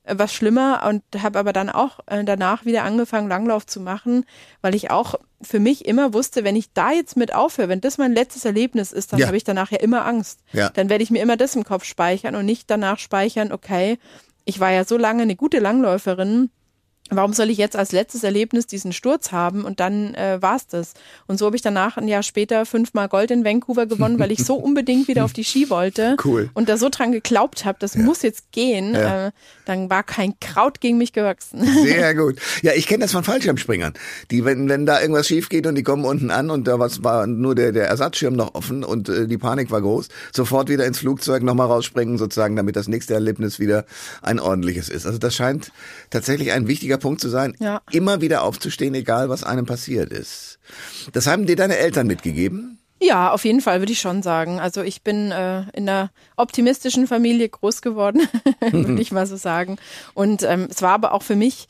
[0.04, 4.24] was schlimmer und habe aber dann auch äh, danach wieder angefangen, Langlauf zu machen,
[4.60, 7.98] weil ich auch für mich immer wusste, wenn ich da jetzt mit aufhöre, wenn das
[7.98, 9.26] mein letztes Erlebnis ist, dann ja.
[9.26, 10.40] habe ich danach ja immer Angst.
[10.52, 10.70] Ja.
[10.70, 13.98] Dann werde ich mir immer das im Kopf speichern und nicht danach speichern, okay,
[14.44, 16.50] ich war ja so lange eine gute Langläuferin,
[17.16, 20.94] warum soll ich jetzt als letztes Erlebnis diesen Sturz haben und dann äh, war's das.
[21.26, 24.44] Und so habe ich danach ein Jahr später fünfmal Gold in Vancouver gewonnen, weil ich
[24.44, 26.50] so unbedingt wieder auf die Ski wollte cool.
[26.54, 28.02] und da so dran geglaubt habe, das ja.
[28.02, 28.94] muss jetzt gehen.
[28.94, 29.28] Ja.
[29.28, 29.30] Äh,
[29.64, 31.64] dann war kein Kraut gegen mich gewachsen.
[31.84, 32.36] Sehr gut.
[32.62, 33.94] Ja, ich kenne das von Fallschirmspringern.
[34.30, 37.04] Die, wenn, wenn da irgendwas schief geht und die kommen unten an und da was
[37.04, 40.86] war nur der, der Ersatzschirm noch offen und äh, die Panik war groß, sofort wieder
[40.86, 43.84] ins Flugzeug nochmal rausspringen sozusagen, damit das nächste Erlebnis wieder
[44.22, 45.06] ein ordentliches ist.
[45.06, 45.72] Also das scheint
[46.10, 47.82] tatsächlich ein wichtiger Punkt zu sein, ja.
[47.90, 50.58] immer wieder aufzustehen, egal was einem passiert ist.
[51.12, 52.78] Das haben dir deine Eltern mitgegeben?
[53.02, 54.60] Ja, auf jeden Fall würde ich schon sagen.
[54.60, 58.22] Also ich bin äh, in einer optimistischen Familie groß geworden,
[58.70, 59.76] würde ich mal so sagen.
[60.14, 61.66] Und ähm, es war aber auch für mich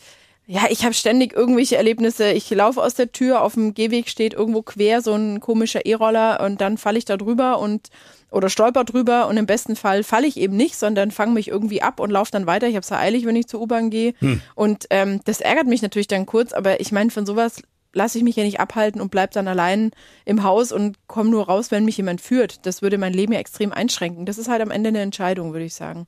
[0.47, 2.33] ja, ich habe ständig irgendwelche Erlebnisse.
[2.33, 6.40] Ich laufe aus der Tür, auf dem Gehweg steht irgendwo quer so ein komischer E-Roller
[6.45, 7.88] und dann falle ich da drüber und
[8.33, 11.83] oder stolper drüber und im besten Fall falle ich eben nicht, sondern fange mich irgendwie
[11.83, 12.66] ab und laufe dann weiter.
[12.66, 14.14] Ich habe es ja eilig, wenn ich zur U-Bahn gehe.
[14.18, 14.40] Hm.
[14.55, 18.25] Und ähm, das ärgert mich natürlich dann kurz, aber ich meine, von sowas lasse ich
[18.25, 19.90] mich ja nicht abhalten und bleib dann allein
[20.25, 22.66] im Haus und komme nur raus, wenn mich jemand führt.
[22.66, 24.27] Das würde mein Leben ja extrem einschränken.
[24.27, 26.07] Das ist halt am Ende eine Entscheidung, würde ich sagen.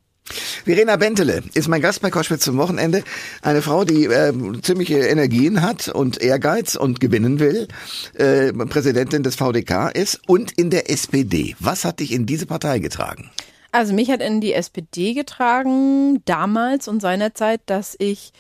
[0.65, 3.05] Verena Bentele ist mein Gast bei Koschwitz zum Wochenende.
[3.43, 4.33] Eine Frau, die äh,
[4.63, 7.69] ziemliche Energien hat und Ehrgeiz und gewinnen will.
[8.15, 11.55] Äh, Präsidentin des VDK ist und in der SPD.
[11.61, 13.31] Was hat dich in diese Partei getragen?
[13.73, 18.33] Also mich hat in die SPD getragen damals und seinerzeit, dass ich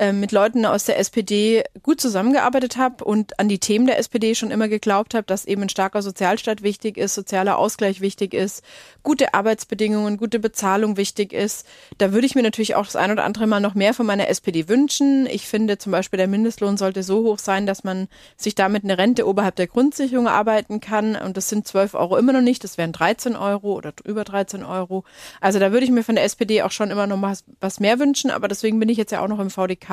[0.00, 4.34] ähm, mit Leuten aus der SPD gut zusammengearbeitet habe und an die Themen der SPD
[4.34, 8.64] schon immer geglaubt habe, dass eben ein starker Sozialstaat wichtig ist, sozialer Ausgleich wichtig ist,
[9.02, 11.66] gute Arbeitsbedingungen, gute Bezahlung wichtig ist.
[11.98, 14.28] Da würde ich mir natürlich auch das ein oder andere Mal noch mehr von meiner
[14.28, 15.26] SPD wünschen.
[15.26, 18.08] Ich finde zum Beispiel, der Mindestlohn sollte so hoch sein, dass man
[18.38, 21.14] sich damit eine Rente oberhalb der Grundsicherung arbeiten kann.
[21.14, 22.64] Und das sind 12 Euro immer noch nicht.
[22.64, 25.04] Das wären 13 Euro oder über 13 Euro.
[25.42, 27.98] Also da würde ich mir von der SPD auch schon immer noch was, was mehr
[27.98, 28.30] wünschen.
[28.30, 29.89] Aber deswegen bin ich jetzt ja auch noch im VDK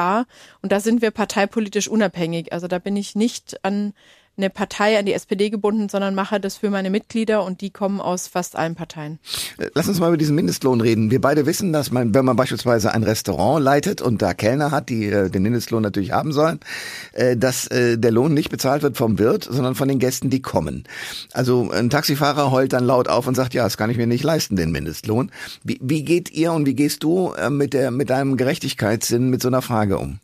[0.62, 2.54] und da sind wir parteipolitisch unabhängig.
[2.54, 3.94] Also da bin ich nicht an
[4.38, 8.00] eine Partei, an die SPD gebunden, sondern mache das für meine Mitglieder und die kommen
[8.00, 9.18] aus fast allen Parteien.
[9.58, 11.10] Äh, lass uns mal über diesen Mindestlohn reden.
[11.10, 14.90] Wir beide wissen, dass man, wenn man beispielsweise ein Restaurant leitet und da Kellner hat,
[14.90, 16.60] die äh, den Mindestlohn natürlich haben sollen,
[17.14, 20.42] äh, dass äh, der Lohn nicht bezahlt wird vom Wirt, sondern von den Gästen, die
[20.42, 20.84] kommen.
[21.34, 24.24] Also ein Taxifahrer heult dann laut auf und sagt, ja, das kann ich mir nicht
[24.24, 25.32] leisten, den Mindestlohn.
[25.64, 29.42] Wie, wie geht ihr und wie gehst du äh, mit, der, mit deinem Gerechtigkeitssinn mit
[29.42, 30.20] so einer Frage um?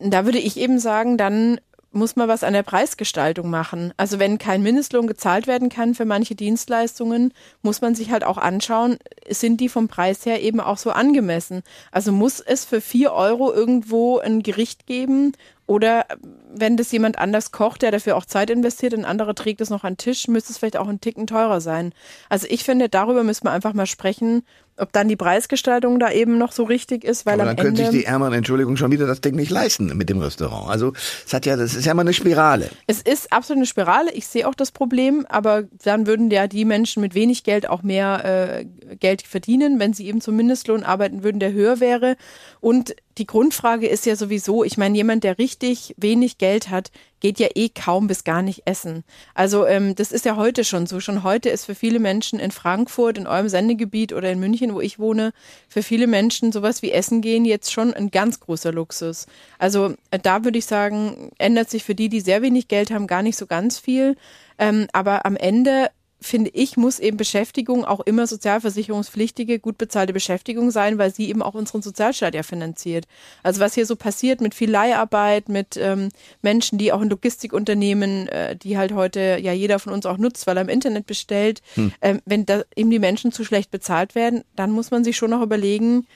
[0.00, 1.58] Da würde ich eben sagen, dann
[1.90, 3.92] muss man was an der Preisgestaltung machen.
[3.96, 8.38] Also wenn kein Mindestlohn gezahlt werden kann für manche Dienstleistungen, muss man sich halt auch
[8.38, 8.98] anschauen,
[9.28, 11.62] sind die vom Preis her eben auch so angemessen.
[11.90, 15.32] Also muss es für vier Euro irgendwo ein Gericht geben
[15.66, 16.06] oder
[16.50, 19.84] wenn das jemand anders kocht, der dafür auch Zeit investiert, ein anderer trägt es noch
[19.84, 21.92] an den Tisch, müsste es vielleicht auch ein Ticken teurer sein.
[22.28, 24.44] Also ich finde, darüber müssen wir einfach mal sprechen,
[24.78, 27.88] ob dann die Preisgestaltung da eben noch so richtig ist, weil Aber dann können sich
[27.90, 30.70] die Ärmeren, Entschuldigung, schon wieder das Ding nicht leisten mit dem Restaurant.
[30.70, 30.92] Also
[31.26, 32.70] es hat ja, das ist ja immer eine Spirale.
[32.86, 34.12] Es ist absolut eine Spirale.
[34.12, 37.82] Ich sehe auch das Problem, aber dann würden ja die Menschen mit wenig Geld auch
[37.82, 38.64] mehr äh,
[38.96, 42.16] Geld verdienen, wenn sie eben zum Mindestlohn arbeiten würden, der höher wäre.
[42.60, 47.40] Und die Grundfrage ist ja sowieso, ich meine, jemand, der richtig wenig Geld hat, geht
[47.40, 49.02] ja eh kaum bis gar nicht essen.
[49.34, 51.00] Also ähm, das ist ja heute schon so.
[51.00, 54.80] Schon heute ist für viele Menschen in Frankfurt, in eurem Sendegebiet oder in München, wo
[54.80, 55.32] ich wohne,
[55.68, 59.26] für viele Menschen sowas wie Essen gehen jetzt schon ein ganz großer Luxus.
[59.58, 63.08] Also äh, da würde ich sagen, ändert sich für die, die sehr wenig Geld haben,
[63.08, 64.16] gar nicht so ganz viel.
[64.58, 70.70] Ähm, aber am Ende finde ich, muss eben Beschäftigung auch immer sozialversicherungspflichtige, gut bezahlte Beschäftigung
[70.70, 73.06] sein, weil sie eben auch unseren Sozialstaat ja finanziert.
[73.42, 76.08] Also was hier so passiert mit viel Leiharbeit, mit ähm,
[76.42, 80.46] Menschen, die auch in Logistikunternehmen, äh, die halt heute ja jeder von uns auch nutzt,
[80.46, 81.92] weil er im Internet bestellt, hm.
[82.02, 85.30] ähm, wenn da eben die Menschen zu schlecht bezahlt werden, dann muss man sich schon
[85.30, 86.06] noch überlegen,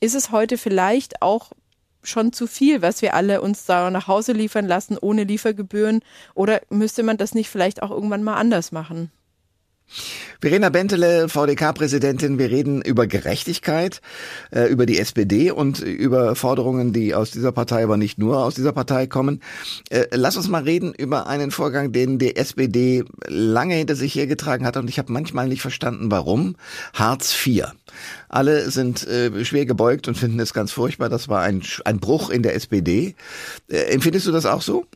[0.00, 1.52] ist es heute vielleicht auch
[2.02, 6.00] schon zu viel, was wir alle uns da nach Hause liefern lassen ohne Liefergebühren?
[6.34, 9.12] Oder müsste man das nicht vielleicht auch irgendwann mal anders machen?
[10.40, 14.00] Verena Bentele, VDK-Präsidentin, wir reden über Gerechtigkeit,
[14.50, 18.54] äh, über die SPD und über Forderungen, die aus dieser Partei, aber nicht nur aus
[18.54, 19.40] dieser Partei kommen.
[19.90, 24.66] Äh, lass uns mal reden über einen Vorgang, den die SPD lange hinter sich hergetragen
[24.66, 26.56] hat und ich habe manchmal nicht verstanden, warum.
[26.92, 27.66] Hartz IV.
[28.28, 31.08] Alle sind äh, schwer gebeugt und finden es ganz furchtbar.
[31.08, 33.14] Das war ein, ein Bruch in der SPD.
[33.68, 34.86] empfindest du das auch so?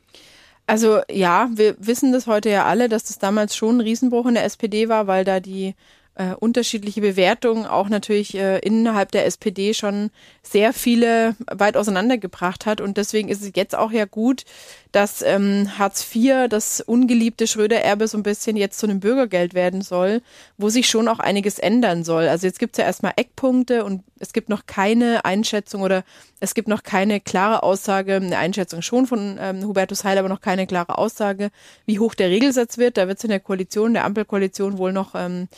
[0.67, 4.35] Also ja, wir wissen das heute ja alle, dass das damals schon ein Riesenbruch in
[4.35, 5.75] der SPD war, weil da die
[6.17, 10.11] äh, unterschiedliche Bewertungen auch natürlich äh, innerhalb der SPD schon
[10.43, 12.81] sehr viele weit auseinandergebracht hat.
[12.81, 14.45] Und deswegen ist es jetzt auch ja gut,
[14.93, 19.83] dass ähm, Hartz IV, das ungeliebte Schröder-Erbe, so ein bisschen jetzt zu einem Bürgergeld werden
[19.83, 20.23] soll,
[20.57, 22.29] wo sich schon auch einiges ändern soll.
[22.29, 26.03] Also jetzt gibt es ja erstmal Eckpunkte und es gibt noch keine Einschätzung oder
[26.41, 30.41] es gibt noch keine klare Aussage, eine Einschätzung schon von ähm, Hubertus Heil, aber noch
[30.41, 31.51] keine klare Aussage,
[31.85, 32.97] wie hoch der Regelsatz wird.
[32.97, 35.49] Da wird es in der Koalition, der Ampelkoalition wohl noch ähm,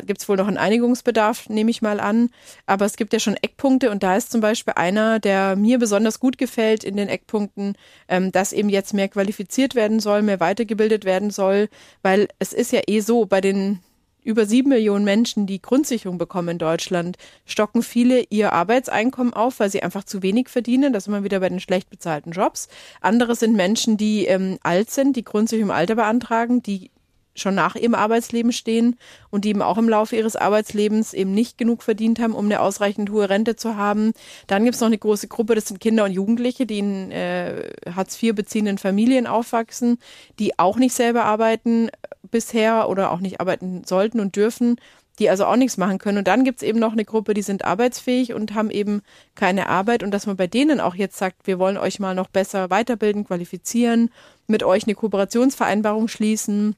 [0.00, 2.30] gibt es wohl noch einen Einigungsbedarf, nehme ich mal an.
[2.66, 6.20] Aber es gibt ja schon Eckpunkte und da ist zum Beispiel einer, der mir besonders
[6.20, 7.76] gut gefällt in den Eckpunkten,
[8.08, 11.68] ähm, dass eben jetzt mehr qualifiziert werden soll, mehr weitergebildet werden soll,
[12.02, 13.80] weil es ist ja eh so, bei den
[14.26, 19.70] über sieben Millionen Menschen, die Grundsicherung bekommen in Deutschland, stocken viele ihr Arbeitseinkommen auf, weil
[19.70, 20.92] sie einfach zu wenig verdienen.
[20.92, 22.68] Das immer wieder bei den schlecht bezahlten Jobs.
[23.00, 26.90] Andere sind Menschen, die ähm, alt sind, die Grundsicherung im Alter beantragen, die
[27.36, 28.96] schon nach ihrem Arbeitsleben stehen
[29.30, 32.60] und die eben auch im Laufe ihres Arbeitslebens eben nicht genug verdient haben, um eine
[32.60, 34.12] ausreichend hohe Rente zu haben.
[34.46, 37.70] Dann gibt es noch eine große Gruppe, das sind Kinder und Jugendliche, die in äh,
[37.94, 39.98] Hartz IV beziehenden Familien aufwachsen,
[40.38, 41.90] die auch nicht selber arbeiten
[42.30, 44.76] bisher oder auch nicht arbeiten sollten und dürfen
[45.18, 46.18] die also auch nichts machen können.
[46.18, 49.02] Und dann gibt's eben noch eine Gruppe, die sind arbeitsfähig und haben eben
[49.34, 50.02] keine Arbeit.
[50.02, 53.24] Und dass man bei denen auch jetzt sagt, wir wollen euch mal noch besser weiterbilden,
[53.24, 54.10] qualifizieren,
[54.46, 56.76] mit euch eine Kooperationsvereinbarung schließen,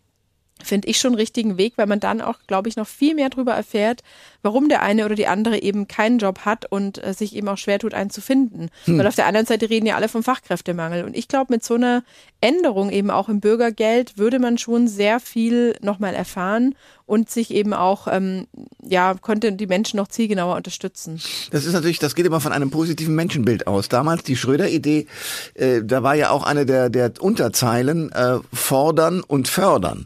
[0.63, 3.53] finde ich schon richtigen Weg, weil man dann auch, glaube ich, noch viel mehr darüber
[3.53, 4.03] erfährt,
[4.43, 7.59] warum der eine oder die andere eben keinen Job hat und äh, sich eben auch
[7.59, 8.69] schwer tut, einen zu finden.
[8.85, 8.99] Hm.
[8.99, 11.05] Weil auf der anderen Seite reden ja alle vom Fachkräftemangel.
[11.05, 12.03] Und ich glaube, mit so einer
[12.41, 16.75] Änderung eben auch im Bürgergeld würde man schon sehr viel nochmal erfahren
[17.09, 18.47] und sich eben auch, ähm,
[18.83, 21.21] ja, konnte die Menschen noch zielgenauer unterstützen.
[21.51, 23.89] Das ist natürlich, das geht immer von einem positiven Menschenbild aus.
[23.89, 25.07] Damals die Schröder-Idee,
[25.55, 30.05] äh, da war ja auch eine der, der Unterzeilen, äh, fordern und fördern.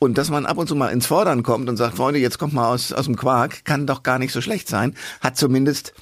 [0.00, 2.52] Und dass man ab und zu mal ins Fordern kommt und sagt, Freunde, jetzt kommt
[2.52, 5.94] mal aus, aus dem Quark, kann doch gar nicht so schlecht sein, hat zumindest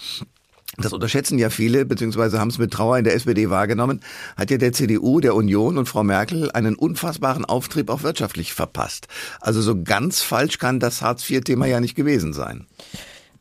[0.78, 4.00] das unterschätzen ja viele, beziehungsweise haben es mit Trauer in der SPD wahrgenommen,
[4.36, 9.08] hat ja der CDU, der Union und Frau Merkel einen unfassbaren Auftrieb auch wirtschaftlich verpasst.
[9.40, 12.66] Also so ganz falsch kann das Hartz-IV-Thema ja nicht gewesen sein.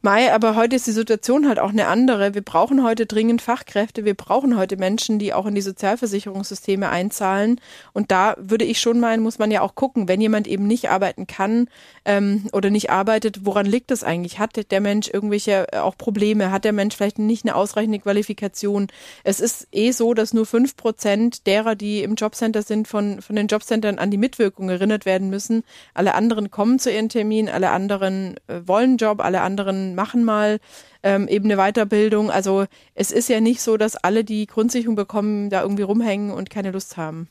[0.08, 2.34] Mai, aber heute ist die Situation halt auch eine andere.
[2.34, 4.06] Wir brauchen heute dringend Fachkräfte.
[4.06, 7.60] Wir brauchen heute Menschen, die auch in die Sozialversicherungssysteme einzahlen.
[7.92, 10.90] Und da würde ich schon meinen, muss man ja auch gucken, wenn jemand eben nicht
[10.90, 11.68] arbeiten kann
[12.06, 14.40] ähm, oder nicht arbeitet, woran liegt das eigentlich?
[14.40, 16.52] Hat der Mensch irgendwelche äh, auch Probleme?
[16.52, 18.88] Hat der Mensch vielleicht nicht eine ausreichende Qualifikation?
[19.26, 23.36] Es ist eh so, dass nur fünf Prozent derer, die im Jobcenter sind, von, von
[23.36, 25.66] den Jobcentern an die Mitwirkung erinnert werden müssen.
[25.94, 30.60] Alle anderen kommen zu ihren Terminen, alle anderen äh, wollen Job, alle anderen machen mal
[31.04, 32.32] ähm, eben eine Weiterbildung.
[32.32, 36.50] Also es ist ja nicht so, dass alle, die Grundsicherung bekommen, da irgendwie rumhängen und
[36.50, 37.28] keine Lust haben.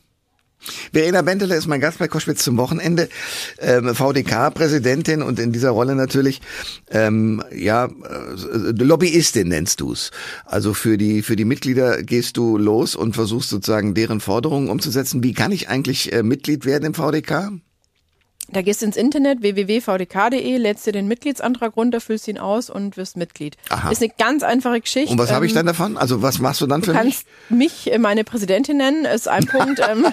[0.91, 3.09] Verena Bentele ist mein Gast bei Koschwitz zum Wochenende,
[3.59, 6.41] ähm, VDK-Präsidentin und in dieser Rolle natürlich
[6.89, 10.11] ähm, ja äh, Lobbyistin nennst du's.
[10.45, 15.23] Also für die für die Mitglieder gehst du los und versuchst sozusagen deren Forderungen umzusetzen.
[15.23, 17.51] Wie kann ich eigentlich äh, Mitglied werden im VDK?
[18.49, 22.95] Da gehst du ins Internet www.vdk.de, lädst dir den Mitgliedsantrag runter, füllst ihn aus und
[22.95, 23.57] wirst Mitglied.
[23.69, 23.91] Aha.
[23.91, 25.11] Ist eine ganz einfache Geschichte.
[25.11, 25.97] Und was habe ich ähm, dann davon?
[25.97, 26.97] Also was machst du dann für mich?
[26.97, 29.81] Du kannst mich äh, meine Präsidentin nennen, ist ein Punkt.
[29.89, 30.05] Ähm,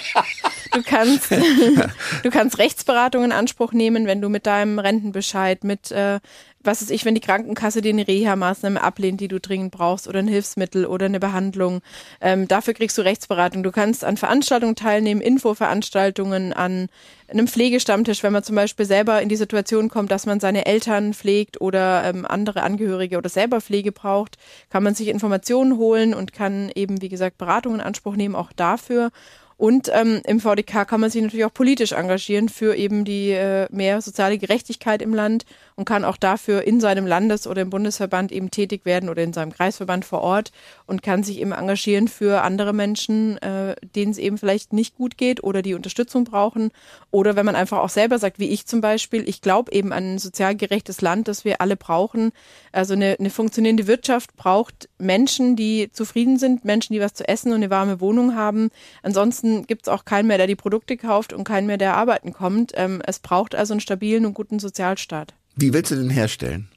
[0.72, 1.30] du kannst
[2.22, 6.18] du kannst Rechtsberatung in Anspruch nehmen, wenn du mit deinem Rentenbescheid, mit äh,
[6.64, 10.18] was ist ich, wenn die Krankenkasse dir eine Reha-Maßnahme ablehnt, die du dringend brauchst oder
[10.18, 11.80] ein Hilfsmittel oder eine Behandlung.
[12.20, 13.62] Ähm, dafür kriegst du Rechtsberatung.
[13.62, 16.88] Du kannst an Veranstaltungen teilnehmen, Infoveranstaltungen, an
[17.28, 21.14] einem Pflegestammtisch, wenn man zum Beispiel selber in die Situation kommt, dass man seine Eltern
[21.14, 24.36] pflegt oder ähm, andere Angehörige oder selber Pflege braucht,
[24.70, 28.52] kann man sich Informationen holen und kann eben, wie gesagt, Beratung in Anspruch nehmen, auch
[28.52, 29.10] dafür.
[29.56, 33.68] Und ähm, im VDK kann man sich natürlich auch politisch engagieren für eben die äh,
[33.70, 35.44] mehr soziale Gerechtigkeit im Land
[35.76, 39.32] und kann auch dafür in seinem Landes- oder im Bundesverband eben tätig werden oder in
[39.32, 40.52] seinem Kreisverband vor Ort
[40.86, 45.18] und kann sich eben engagieren für andere Menschen, äh, denen es eben vielleicht nicht gut
[45.18, 46.70] geht oder die Unterstützung brauchen.
[47.10, 50.14] Oder wenn man einfach auch selber sagt, wie ich zum Beispiel, ich glaube eben an
[50.14, 52.32] ein sozial gerechtes Land, das wir alle brauchen.
[52.72, 57.50] Also eine, eine funktionierende Wirtschaft braucht Menschen, die zufrieden sind, Menschen, die was zu essen
[57.50, 58.70] und eine warme Wohnung haben.
[59.02, 62.32] Ansonsten gibt es auch keinen mehr, der die Produkte kauft und keinen mehr, der arbeiten
[62.32, 62.72] kommt.
[62.74, 65.34] Ähm, es braucht also einen stabilen und guten Sozialstaat.
[65.56, 66.68] Wie willst du den herstellen?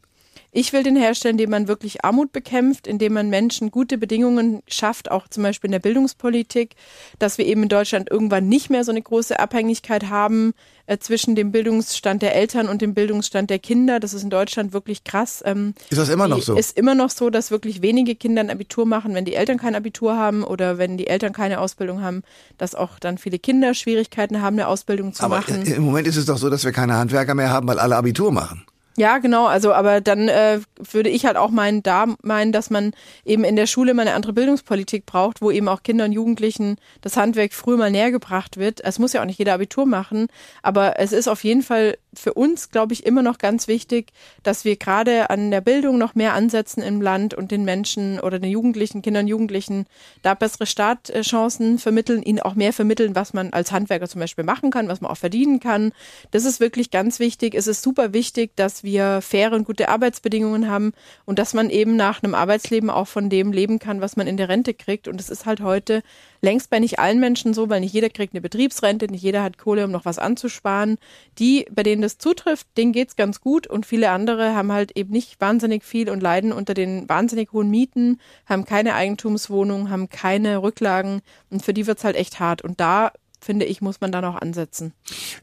[0.51, 5.12] Ich will den herstellen, indem man wirklich Armut bekämpft, indem man Menschen gute Bedingungen schafft,
[5.12, 6.75] auch zum Beispiel in der Bildungspolitik,
[7.19, 10.53] dass wir eben in Deutschland irgendwann nicht mehr so eine große Abhängigkeit haben
[10.86, 13.99] äh, zwischen dem Bildungsstand der Eltern und dem Bildungsstand der Kinder.
[13.99, 15.43] Das ist in Deutschland wirklich krass.
[15.45, 16.55] Ähm, ist das immer noch so?
[16.55, 19.75] Ist immer noch so, dass wirklich wenige Kinder ein Abitur machen, wenn die Eltern kein
[19.75, 22.23] Abitur haben oder wenn die Eltern keine Ausbildung haben,
[22.57, 25.63] dass auch dann viele Kinder Schwierigkeiten haben, eine Ausbildung zu Aber machen.
[25.63, 28.31] Im Moment ist es doch so, dass wir keine Handwerker mehr haben, weil alle Abitur
[28.31, 28.65] machen.
[28.99, 29.45] Ja, genau.
[29.45, 30.60] Also, aber dann äh,
[30.91, 32.93] würde ich halt auch meinen, da meinen, dass man
[33.25, 36.77] eben in der Schule mal eine andere Bildungspolitik braucht, wo eben auch Kindern und Jugendlichen
[37.01, 38.83] das Handwerk früh mal näher gebracht wird.
[38.83, 40.27] Es muss ja auch nicht jeder Abitur machen,
[40.63, 44.12] aber es ist auf jeden Fall für uns, glaube ich, immer noch ganz wichtig,
[44.43, 48.39] dass wir gerade an der Bildung noch mehr ansetzen im Land und den Menschen oder
[48.39, 49.86] den Jugendlichen, Kindern Jugendlichen
[50.21, 54.71] da bessere Startchancen vermitteln, ihnen auch mehr vermitteln, was man als Handwerker zum Beispiel machen
[54.71, 55.93] kann, was man auch verdienen kann.
[56.32, 57.56] Das ist wirklich ganz wichtig.
[57.56, 60.93] Es ist super wichtig, dass wir faire und gute Arbeitsbedingungen haben
[61.25, 64.38] und dass man eben nach einem Arbeitsleben auch von dem leben kann, was man in
[64.38, 65.08] der Rente kriegt.
[65.08, 66.03] Und es ist halt heute
[66.41, 69.58] längst bei nicht allen Menschen so, weil nicht jeder kriegt eine Betriebsrente, nicht jeder hat
[69.58, 70.97] Kohle, um noch was anzusparen.
[71.39, 75.12] Die, bei denen das zutrifft, denen geht's ganz gut und viele andere haben halt eben
[75.12, 80.62] nicht wahnsinnig viel und leiden unter den wahnsinnig hohen Mieten, haben keine Eigentumswohnung, haben keine
[80.62, 82.62] Rücklagen und für die wird's halt echt hart.
[82.62, 84.93] Und da finde ich, muss man da noch ansetzen.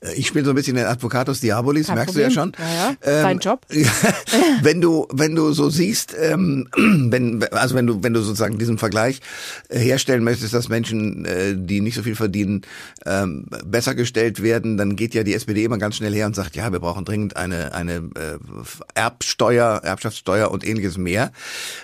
[0.00, 2.28] Äh, ich spiele so ein bisschen den Advocatus Diabolis, Kein merkst Problem.
[2.28, 2.52] du ja schon.
[2.58, 2.96] Ja, ja.
[3.02, 3.66] Ähm, Dein Job.
[4.62, 8.78] wenn du, wenn du so siehst, ähm, wenn, also wenn du, wenn du sozusagen diesen
[8.78, 9.20] Vergleich
[9.68, 12.62] äh, herstellen möchtest, dass Menschen, äh, die nicht so viel verdienen,
[13.06, 16.56] ähm, besser gestellt werden, dann geht ja die SPD immer ganz schnell her und sagt,
[16.56, 18.38] ja, wir brauchen dringend eine, eine äh,
[18.94, 21.32] Erbsteuer, Erbschaftssteuer und ähnliches mehr,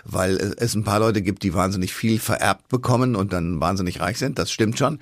[0.05, 4.19] weil es ein paar Leute gibt, die wahnsinnig viel vererbt bekommen und dann wahnsinnig reich
[4.19, 4.39] sind.
[4.39, 4.99] Das stimmt schon.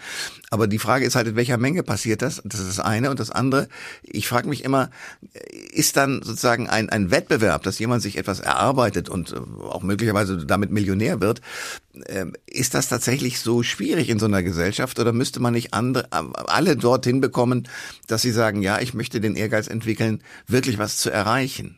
[0.51, 2.43] Aber die Frage ist halt, in welcher Menge passiert das?
[2.45, 3.11] Das ist das eine.
[3.11, 3.69] Und das andere,
[4.03, 4.91] ich frage mich immer,
[5.73, 10.45] ist dann sozusagen ein, ein Wettbewerb, dass jemand sich etwas erarbeitet und äh, auch möglicherweise
[10.45, 11.41] damit Millionär wird,
[12.07, 16.05] ähm, ist das tatsächlich so schwierig in so einer Gesellschaft oder müsste man nicht andere,
[16.05, 17.69] äh, alle dorthin bekommen,
[18.07, 21.78] dass sie sagen, ja, ich möchte den Ehrgeiz entwickeln, wirklich was zu erreichen?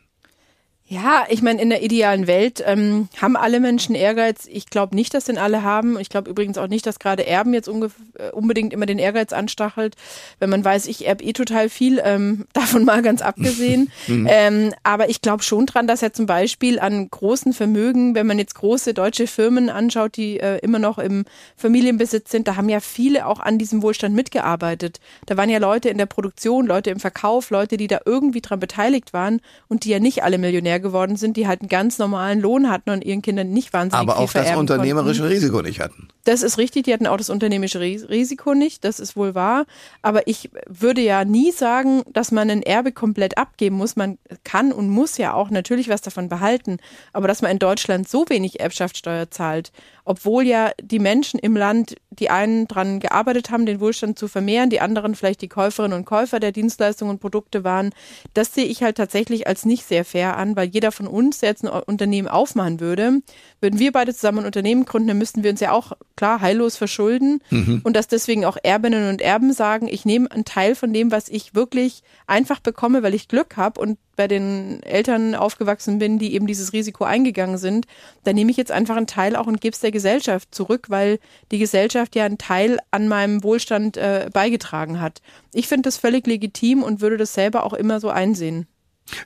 [0.93, 4.49] Ja, ich meine, in der idealen Welt ähm, haben alle Menschen Ehrgeiz.
[4.51, 5.97] Ich glaube nicht, dass den alle haben.
[6.01, 9.95] Ich glaube übrigens auch nicht, dass gerade Erben jetzt äh, unbedingt immer den Ehrgeiz anstachelt.
[10.41, 13.93] Wenn man weiß, ich erb eh total viel, ähm, davon mal ganz abgesehen.
[14.07, 14.27] Mhm.
[14.29, 18.39] ähm, aber ich glaube schon dran, dass er zum Beispiel an großen Vermögen, wenn man
[18.39, 21.27] jetzt große deutsche Firmen anschaut, die äh, immer noch im
[21.57, 25.01] Familienbesitz sind, da haben ja viele auch an diesem Wohlstand mitgearbeitet.
[25.27, 28.59] Da waren ja Leute in der Produktion, Leute im Verkauf, Leute, die da irgendwie dran
[28.59, 32.41] beteiligt waren und die ja nicht alle Millionär geworden sind, die halt einen ganz normalen
[32.41, 35.35] Lohn hatten und ihren Kindern nicht wahnsinnig Aber viel auch das unternehmerische konnten.
[35.35, 36.09] Risiko nicht hatten.
[36.25, 39.65] Das ist richtig, die hatten auch das unternehmerische Ris- Risiko nicht, das ist wohl wahr.
[40.03, 43.97] Aber ich würde ja nie sagen, dass man ein Erbe komplett abgeben muss.
[43.97, 46.79] Man kann und muss ja auch natürlich was davon behalten.
[47.13, 49.73] Aber dass man in Deutschland so wenig Erbschaftssteuer zahlt,
[50.05, 54.69] obwohl ja die Menschen im Land, die einen dran gearbeitet haben, den Wohlstand zu vermehren,
[54.69, 57.91] die anderen vielleicht die Käuferinnen und Käufer der Dienstleistungen und Produkte waren,
[58.35, 61.51] das sehe ich halt tatsächlich als nicht sehr fair an, weil jeder von uns, der
[61.51, 63.21] jetzt ein Unternehmen aufmachen würde,
[63.61, 66.77] würden wir beide zusammen ein Unternehmen gründen, dann müssten wir uns ja auch klar heillos
[66.77, 67.41] verschulden
[67.85, 71.29] und dass deswegen auch Erbinnen und Erben sagen, ich nehme einen Teil von dem, was
[71.29, 76.35] ich wirklich einfach bekomme, weil ich Glück habe und bei den Eltern aufgewachsen bin, die
[76.35, 77.87] eben dieses Risiko eingegangen sind,
[78.25, 81.19] dann nehme ich jetzt einfach einen Teil auch und gebe es der Gesellschaft zurück, weil
[81.51, 85.23] die Gesellschaft ja einen Teil an meinem Wohlstand äh, beigetragen hat.
[85.55, 88.67] Ich finde das völlig legitim und würde das selber auch immer so einsehen.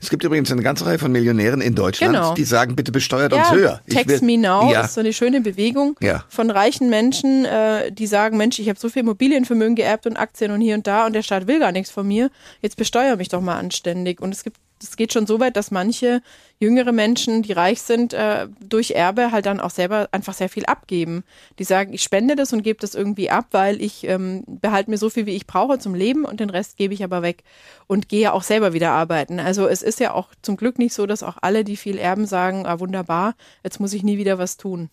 [0.01, 2.33] Es gibt übrigens eine ganze Reihe von Millionären in Deutschland, Genau.
[2.33, 3.81] die sagen, bitte besteuert uns höher.
[3.85, 4.81] Ich Text will- Me Now Ja.
[4.81, 6.23] ist so eine schöne Bewegung Ja.
[6.27, 10.49] von reichen Menschen, äh, die sagen, Mensch, ich habe so viel Immobilienvermögen geerbt und Aktien
[10.51, 12.31] und hier und da und der Staat will gar nichts von mir.
[12.63, 14.21] Jetzt besteuere mich doch mal anständig.
[14.21, 14.57] Und es gibt,
[14.89, 16.21] es geht schon so weit, dass manche
[16.59, 20.65] jüngere Menschen, die reich sind, äh, durch Erbe halt dann auch selber einfach sehr viel
[20.65, 21.23] abgeben.
[21.59, 24.97] Die sagen, ich spende das und gebe das irgendwie ab, weil ich ähm, behalte mir
[24.97, 27.43] so viel, wie ich brauche zum Leben und den Rest gebe ich aber weg
[27.87, 29.39] und gehe auch selber wieder arbeiten.
[29.39, 32.25] Also es ist ja auch zum Glück nicht so, dass auch alle, die viel erben,
[32.25, 34.89] sagen, ah, wunderbar, jetzt muss ich nie wieder was tun.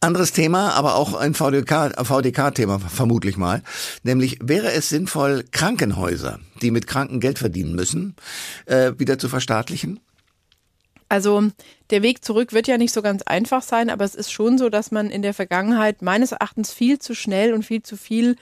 [0.00, 3.62] Anderes Thema, aber auch ein VDK, VDK-Thema vermutlich mal.
[4.04, 8.14] Nämlich wäre es sinnvoll, Krankenhäuser, die mit Kranken Geld verdienen müssen,
[8.66, 9.98] äh, wieder zu verstaatlichen?
[11.08, 11.48] Also
[11.90, 14.68] der Weg zurück wird ja nicht so ganz einfach sein, aber es ist schon so,
[14.68, 18.36] dass man in der Vergangenheit meines Erachtens viel zu schnell und viel zu viel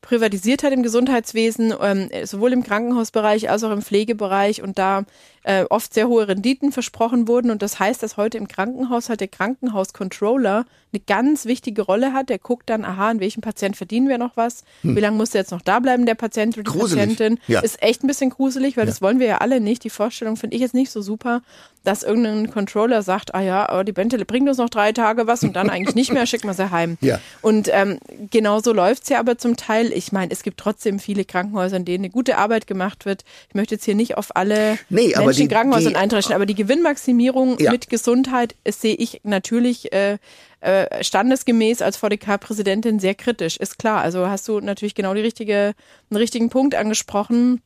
[0.00, 5.04] privatisiert hat im Gesundheitswesen, ähm, sowohl im Krankenhausbereich als auch im Pflegebereich und da
[5.44, 7.50] äh, oft sehr hohe Renditen versprochen wurden.
[7.50, 12.30] Und das heißt, dass heute im Krankenhaus halt der Krankenhauscontroller eine ganz wichtige Rolle hat.
[12.30, 14.64] Der guckt dann, aha, an welchem Patient verdienen wir noch was?
[14.82, 16.78] Wie lange muss der jetzt noch da bleiben, der Patient oder die Hm.
[16.80, 17.08] Gruselig.
[17.08, 17.38] Patientin?
[17.46, 17.60] Ja.
[17.60, 19.84] Ist echt ein bisschen gruselig, weil das wollen wir ja alle nicht.
[19.84, 21.42] Die Vorstellung finde ich jetzt nicht so super,
[21.84, 25.42] dass irgendein Controller sagt, ah ja, aber die Bentele bringt uns noch drei Tage was
[25.42, 26.96] und dann eigentlich nicht mehr, schicken wir sie heim.
[27.00, 27.18] Ja.
[27.42, 27.98] Und ähm,
[28.30, 29.92] genau so läuft's ja aber zum Teil.
[29.92, 33.24] Ich meine, es gibt trotzdem viele Krankenhäuser, in denen eine gute Arbeit gemacht wird.
[33.48, 36.54] Ich möchte jetzt hier nicht auf alle Nee, Menschen die- Krankenhäusern die- eintreffen, aber die
[36.54, 37.70] Gewinnmaximierung Ja.
[37.72, 40.18] mit Gesundheit sehe ich natürlich äh,
[40.60, 43.56] äh, standesgemäß als VDK-Präsidentin sehr kritisch.
[43.56, 44.00] Ist klar.
[44.02, 45.74] Also hast du natürlich genau die richtige,
[46.10, 47.60] einen richtigen Punkt angesprochen.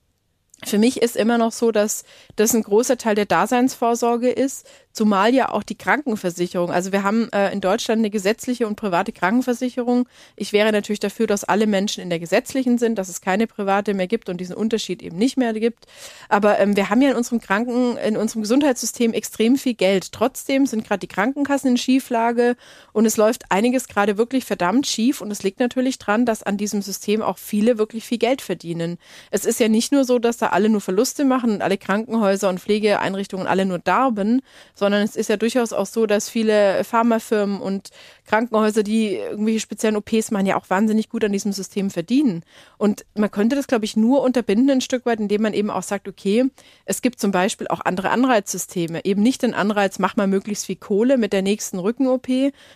[0.65, 2.05] Für mich ist immer noch so, dass
[2.37, 6.71] das ein großer Teil der Daseinsvorsorge ist, zumal ja auch die Krankenversicherung.
[6.71, 10.09] Also wir haben äh, in Deutschland eine gesetzliche und private Krankenversicherung.
[10.37, 13.95] Ich wäre natürlich dafür, dass alle Menschen in der gesetzlichen sind, dass es keine private
[13.95, 15.87] mehr gibt und diesen Unterschied eben nicht mehr gibt.
[16.29, 20.13] Aber ähm, wir haben ja in unserem Kranken, in unserem Gesundheitssystem extrem viel Geld.
[20.13, 22.57] Trotzdem sind gerade die Krankenkassen in Schieflage
[22.93, 25.21] und es läuft einiges gerade wirklich verdammt schief.
[25.21, 28.99] Und es liegt natürlich dran, dass an diesem System auch viele wirklich viel Geld verdienen.
[29.31, 32.49] Es ist ja nicht nur so, dass da alle nur Verluste machen und alle Krankenhäuser
[32.49, 34.43] und Pflegeeinrichtungen alle nur darben,
[34.83, 37.91] sondern es ist ja durchaus auch so, dass viele Pharmafirmen und
[38.27, 42.43] Krankenhäuser, die irgendwelche speziellen OPs machen, ja auch wahnsinnig gut an diesem System verdienen.
[42.79, 45.85] Und man könnte das, glaube ich, nur unterbinden ein Stück weit, indem man eben auch
[45.85, 46.47] sagt, okay,
[46.85, 49.05] es gibt zum Beispiel auch andere Anreizsysteme.
[49.05, 52.27] Eben nicht den Anreiz, mach mal möglichst viel Kohle mit der nächsten Rücken-OP,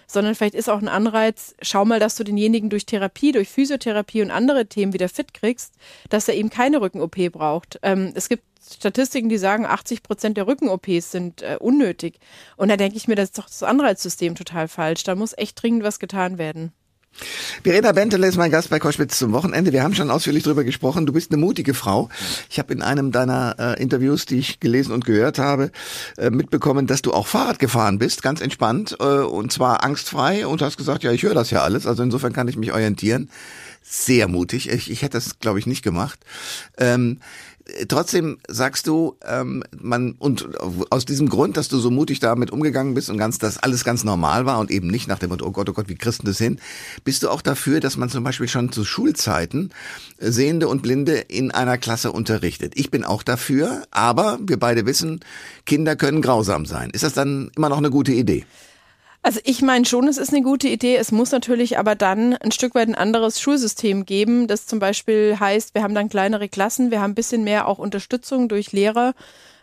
[0.07, 4.23] sondern vielleicht ist auch ein Anreiz, schau mal, dass du denjenigen durch Therapie, durch Physiotherapie
[4.23, 5.75] und andere Themen wieder fit kriegst,
[6.09, 7.81] dass er eben keine Rücken-OP braucht.
[7.83, 12.19] Ähm, es gibt Statistiken, die sagen, 80 Prozent der Rücken-OPs sind äh, unnötig.
[12.57, 15.05] Und da denke ich mir, das ist doch das Anreizsystem total falsch.
[15.05, 16.73] Da muss echt dringend was getan werden.
[17.63, 19.73] Verena Bentele ist mein Gast bei Koschwitz zum Wochenende.
[19.73, 21.07] Wir haben schon ausführlich darüber gesprochen.
[21.07, 22.09] Du bist eine mutige Frau.
[22.51, 25.71] Ich habe in einem deiner äh, Interviews, die ich gelesen und gehört habe,
[26.19, 30.61] äh, mitbekommen, dass du auch Fahrrad gefahren bist, ganz entspannt äh, und zwar angstfrei und
[30.63, 31.87] hast gesagt, ja, ich höre das ja alles.
[31.87, 33.31] Also insofern kann ich mich orientieren.
[33.83, 34.69] Sehr mutig.
[34.69, 36.21] Ich, ich hätte das, glaube ich, nicht gemacht.
[36.77, 37.21] Ähm,
[37.89, 40.49] trotzdem sagst du, ähm, man und
[40.91, 44.05] aus diesem Grund, dass du so mutig damit umgegangen bist und ganz, dass alles ganz
[44.05, 46.39] normal war und eben nicht nach dem Motto, oh Gott, oh Gott, wie Christen das
[46.39, 46.59] hin,
[47.05, 49.71] bist du auch dafür, dass man zum Beispiel schon zu Schulzeiten
[50.19, 52.73] Sehende und Blinde in einer Klasse unterrichtet.
[52.77, 55.21] Ich bin auch dafür, aber wir beide wissen,
[55.65, 56.91] Kinder können grausam sein.
[56.91, 58.45] Ist das dann immer noch eine gute Idee?
[59.27, 60.95] Also ich meine schon, es ist eine gute Idee.
[60.95, 65.37] Es muss natürlich aber dann ein Stück weit ein anderes Schulsystem geben, das zum Beispiel
[65.41, 69.15] heißt, wir haben dann kleinere Klassen, wir haben ein bisschen mehr auch Unterstützung durch Lehrer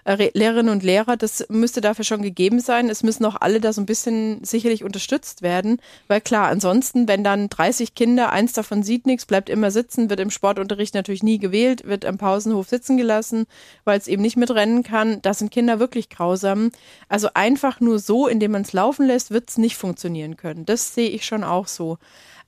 [0.06, 2.90] Lehrerinnen und Lehrer, das müsste dafür schon gegeben sein.
[2.90, 7.24] Es müssen auch alle da so ein bisschen sicherlich unterstützt werden, weil klar, ansonsten, wenn
[7.24, 11.40] dann 30 Kinder, eins davon sieht nichts, bleibt immer sitzen, wird im Sportunterricht natürlich nie
[11.40, 13.46] gewählt, wird am Pausenhof sitzen gelassen,
[13.86, 15.22] weil es eben nicht mitrennen kann.
[15.22, 16.72] Das sind Kinder wirklich grausam.
[17.08, 20.66] Also einfach nur so, indem man es laufen lässt, wird es nicht funktionieren können.
[20.66, 21.98] Das sehe ich schon auch so.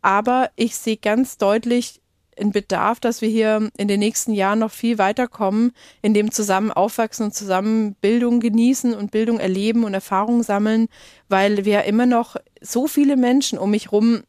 [0.01, 2.01] Aber ich sehe ganz deutlich
[2.39, 5.71] ein Bedarf, dass wir hier in den nächsten Jahren noch viel weiterkommen,
[6.01, 10.87] in dem zusammen aufwachsen und zusammen Bildung genießen und Bildung erleben und Erfahrungen sammeln,
[11.29, 14.23] weil wir immer noch so viele Menschen um mich rum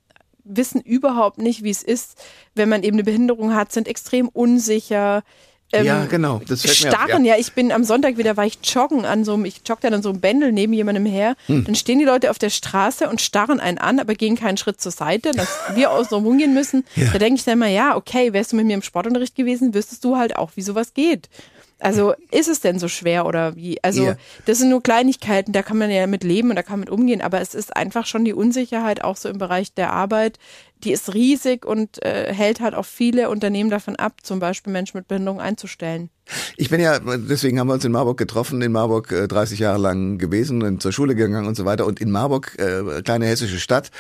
[0.49, 2.23] wissen überhaupt nicht, wie es ist,
[2.55, 5.23] wenn man eben eine Behinderung hat, sind extrem unsicher,
[5.73, 6.41] ähm, ja, genau.
[6.47, 7.35] Das fällt mir starren, auf, ja.
[7.35, 7.41] ja.
[7.41, 10.03] Ich bin am Sonntag wieder, war ich joggen an so einem, ich jogge dann an
[10.03, 11.35] so einem Bändel neben jemandem her.
[11.47, 11.65] Hm.
[11.65, 14.81] Dann stehen die Leute auf der Straße und starren einen an, aber gehen keinen Schritt
[14.81, 16.85] zur Seite, dass wir aus so rumgehen müssen.
[16.95, 17.11] Ja.
[17.13, 20.05] Da denke ich dann immer, ja, okay, wärst du mit mir im Sportunterricht gewesen, wüsstest
[20.05, 21.29] du halt auch, wie sowas geht.
[21.79, 23.83] Also ist es denn so schwer oder wie?
[23.85, 24.17] Also yeah.
[24.47, 26.91] das sind nur Kleinigkeiten, da kann man ja mit leben und da kann man mit
[26.91, 30.39] umgehen, aber es ist einfach schon die Unsicherheit auch so im Bereich der Arbeit,
[30.85, 34.99] die ist riesig und äh, hält halt auch viele Unternehmen davon ab, zum Beispiel Menschen
[34.99, 36.11] mit Behinderung einzustellen.
[36.57, 39.79] Ich bin ja, deswegen haben wir uns in Marburg getroffen, in Marburg äh, 30 Jahre
[39.79, 41.87] lang gewesen und zur Schule gegangen und so weiter.
[41.87, 43.91] Und in Marburg, äh, kleine hessische Stadt,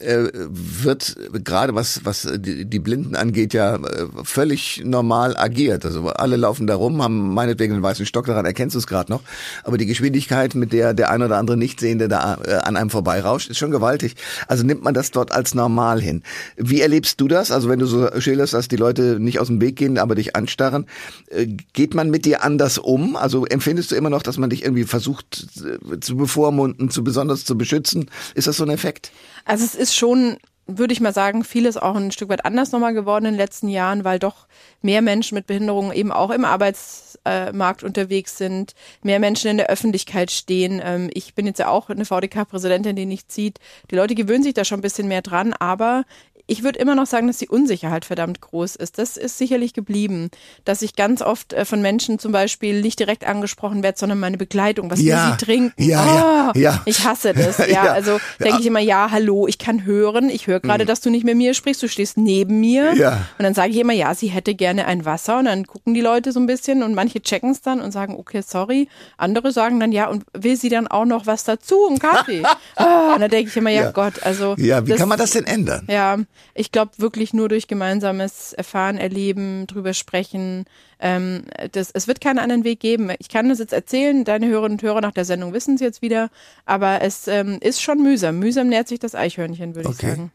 [0.00, 5.84] äh, wird gerade was, was die, Blinden angeht, ja äh, völlig normal agiert.
[5.84, 9.12] Also alle laufen da rum, haben meinetwegen einen weißen Stock, daran erkennst du es gerade
[9.12, 9.22] noch.
[9.64, 13.50] Aber die Geschwindigkeit, mit der der ein oder andere Nichtsehende da äh, an einem vorbeirauscht,
[13.50, 14.16] ist schon gewaltig.
[14.46, 16.22] Also nimmt man das dort als normal hin.
[16.56, 17.50] Wie erlebst du das?
[17.50, 20.34] Also wenn du so schilderst, dass die Leute nicht aus dem Weg gehen, aber dich
[20.34, 20.86] anstarren,
[21.30, 23.16] äh, geht man mit dir anders um?
[23.16, 27.44] Also empfindest du immer noch, dass man dich irgendwie versucht äh, zu bevormunden, zu besonders
[27.44, 28.10] zu beschützen?
[28.34, 29.12] Ist das so ein Effekt?
[29.44, 30.38] Also es ist schon
[30.68, 33.68] würde ich mal sagen, vieles auch ein Stück weit anders nochmal geworden in den letzten
[33.68, 34.46] Jahren, weil doch
[34.82, 40.30] mehr Menschen mit Behinderungen eben auch im Arbeitsmarkt unterwegs sind, mehr Menschen in der Öffentlichkeit
[40.30, 40.80] stehen.
[40.84, 43.58] Ähm, ich bin jetzt ja auch eine VDK-Präsidentin, die nicht sieht.
[43.90, 46.04] Die Leute gewöhnen sich da schon ein bisschen mehr dran, aber
[46.50, 48.98] ich würde immer noch sagen, dass die Unsicherheit verdammt groß ist.
[48.98, 50.30] Das ist sicherlich geblieben,
[50.64, 54.38] dass ich ganz oft äh, von Menschen zum Beispiel nicht direkt angesprochen werde, sondern meine
[54.38, 55.74] Begleitung, was ja, sie trinken.
[55.82, 56.82] Ja, oh, ja, ja.
[56.86, 57.58] Ich hasse das.
[57.68, 60.30] Ja, ja also denke ich immer, ja, hallo, ich kann hören.
[60.30, 60.88] Ich höre gerade, mhm.
[60.88, 61.82] dass du nicht mit mir sprichst.
[61.82, 62.94] Du stehst neben mir.
[62.94, 63.26] Ja.
[63.36, 65.40] Und dann sage ich immer, ja, sie hätte gerne ein Wasser.
[65.40, 68.14] Und dann gucken die Leute so ein bisschen und manche checken es dann und sagen,
[68.16, 68.88] okay, sorry.
[69.18, 72.42] Andere sagen dann, ja, und will sie dann auch noch was dazu, einen Kaffee?
[72.78, 72.82] oh,
[73.14, 74.54] und dann denke ich immer, ja, Gott, also.
[74.56, 75.86] Ja, wie das, kann man das denn ändern?
[75.90, 76.16] Ja,
[76.54, 80.64] ich glaube wirklich nur durch gemeinsames Erfahren, Erleben, drüber sprechen.
[81.00, 83.10] Ähm, das, es wird keinen anderen Weg geben.
[83.18, 86.02] Ich kann das jetzt erzählen, deine Hörerinnen und Hörer nach der Sendung wissen es jetzt
[86.02, 86.30] wieder,
[86.66, 88.38] aber es ähm, ist schon mühsam.
[88.38, 89.96] Mühsam nährt sich das Eichhörnchen, würde okay.
[89.98, 90.32] ich sagen.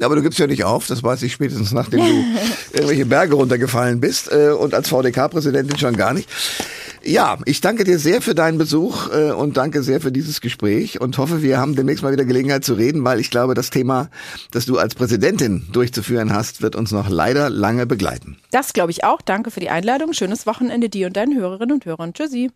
[0.00, 2.24] Aber du gibst ja nicht auf, das weiß ich spätestens nachdem du
[2.72, 6.28] irgendwelche Berge runtergefallen bist äh, und als VDK-Präsidentin schon gar nicht.
[7.08, 11.00] Ja, ich danke dir sehr für deinen Besuch äh, und danke sehr für dieses Gespräch
[11.00, 14.10] und hoffe, wir haben demnächst mal wieder Gelegenheit zu reden, weil ich glaube, das Thema,
[14.50, 18.36] das du als Präsidentin durchzuführen hast, wird uns noch leider lange begleiten.
[18.50, 19.22] Das glaube ich auch.
[19.22, 20.12] Danke für die Einladung.
[20.12, 22.12] Schönes Wochenende dir und deinen Hörerinnen und Hörern.
[22.12, 22.50] Tschüssi.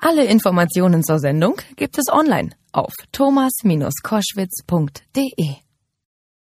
[0.00, 5.69] Alle Informationen zur Sendung gibt es online auf thomas-koschwitz.de.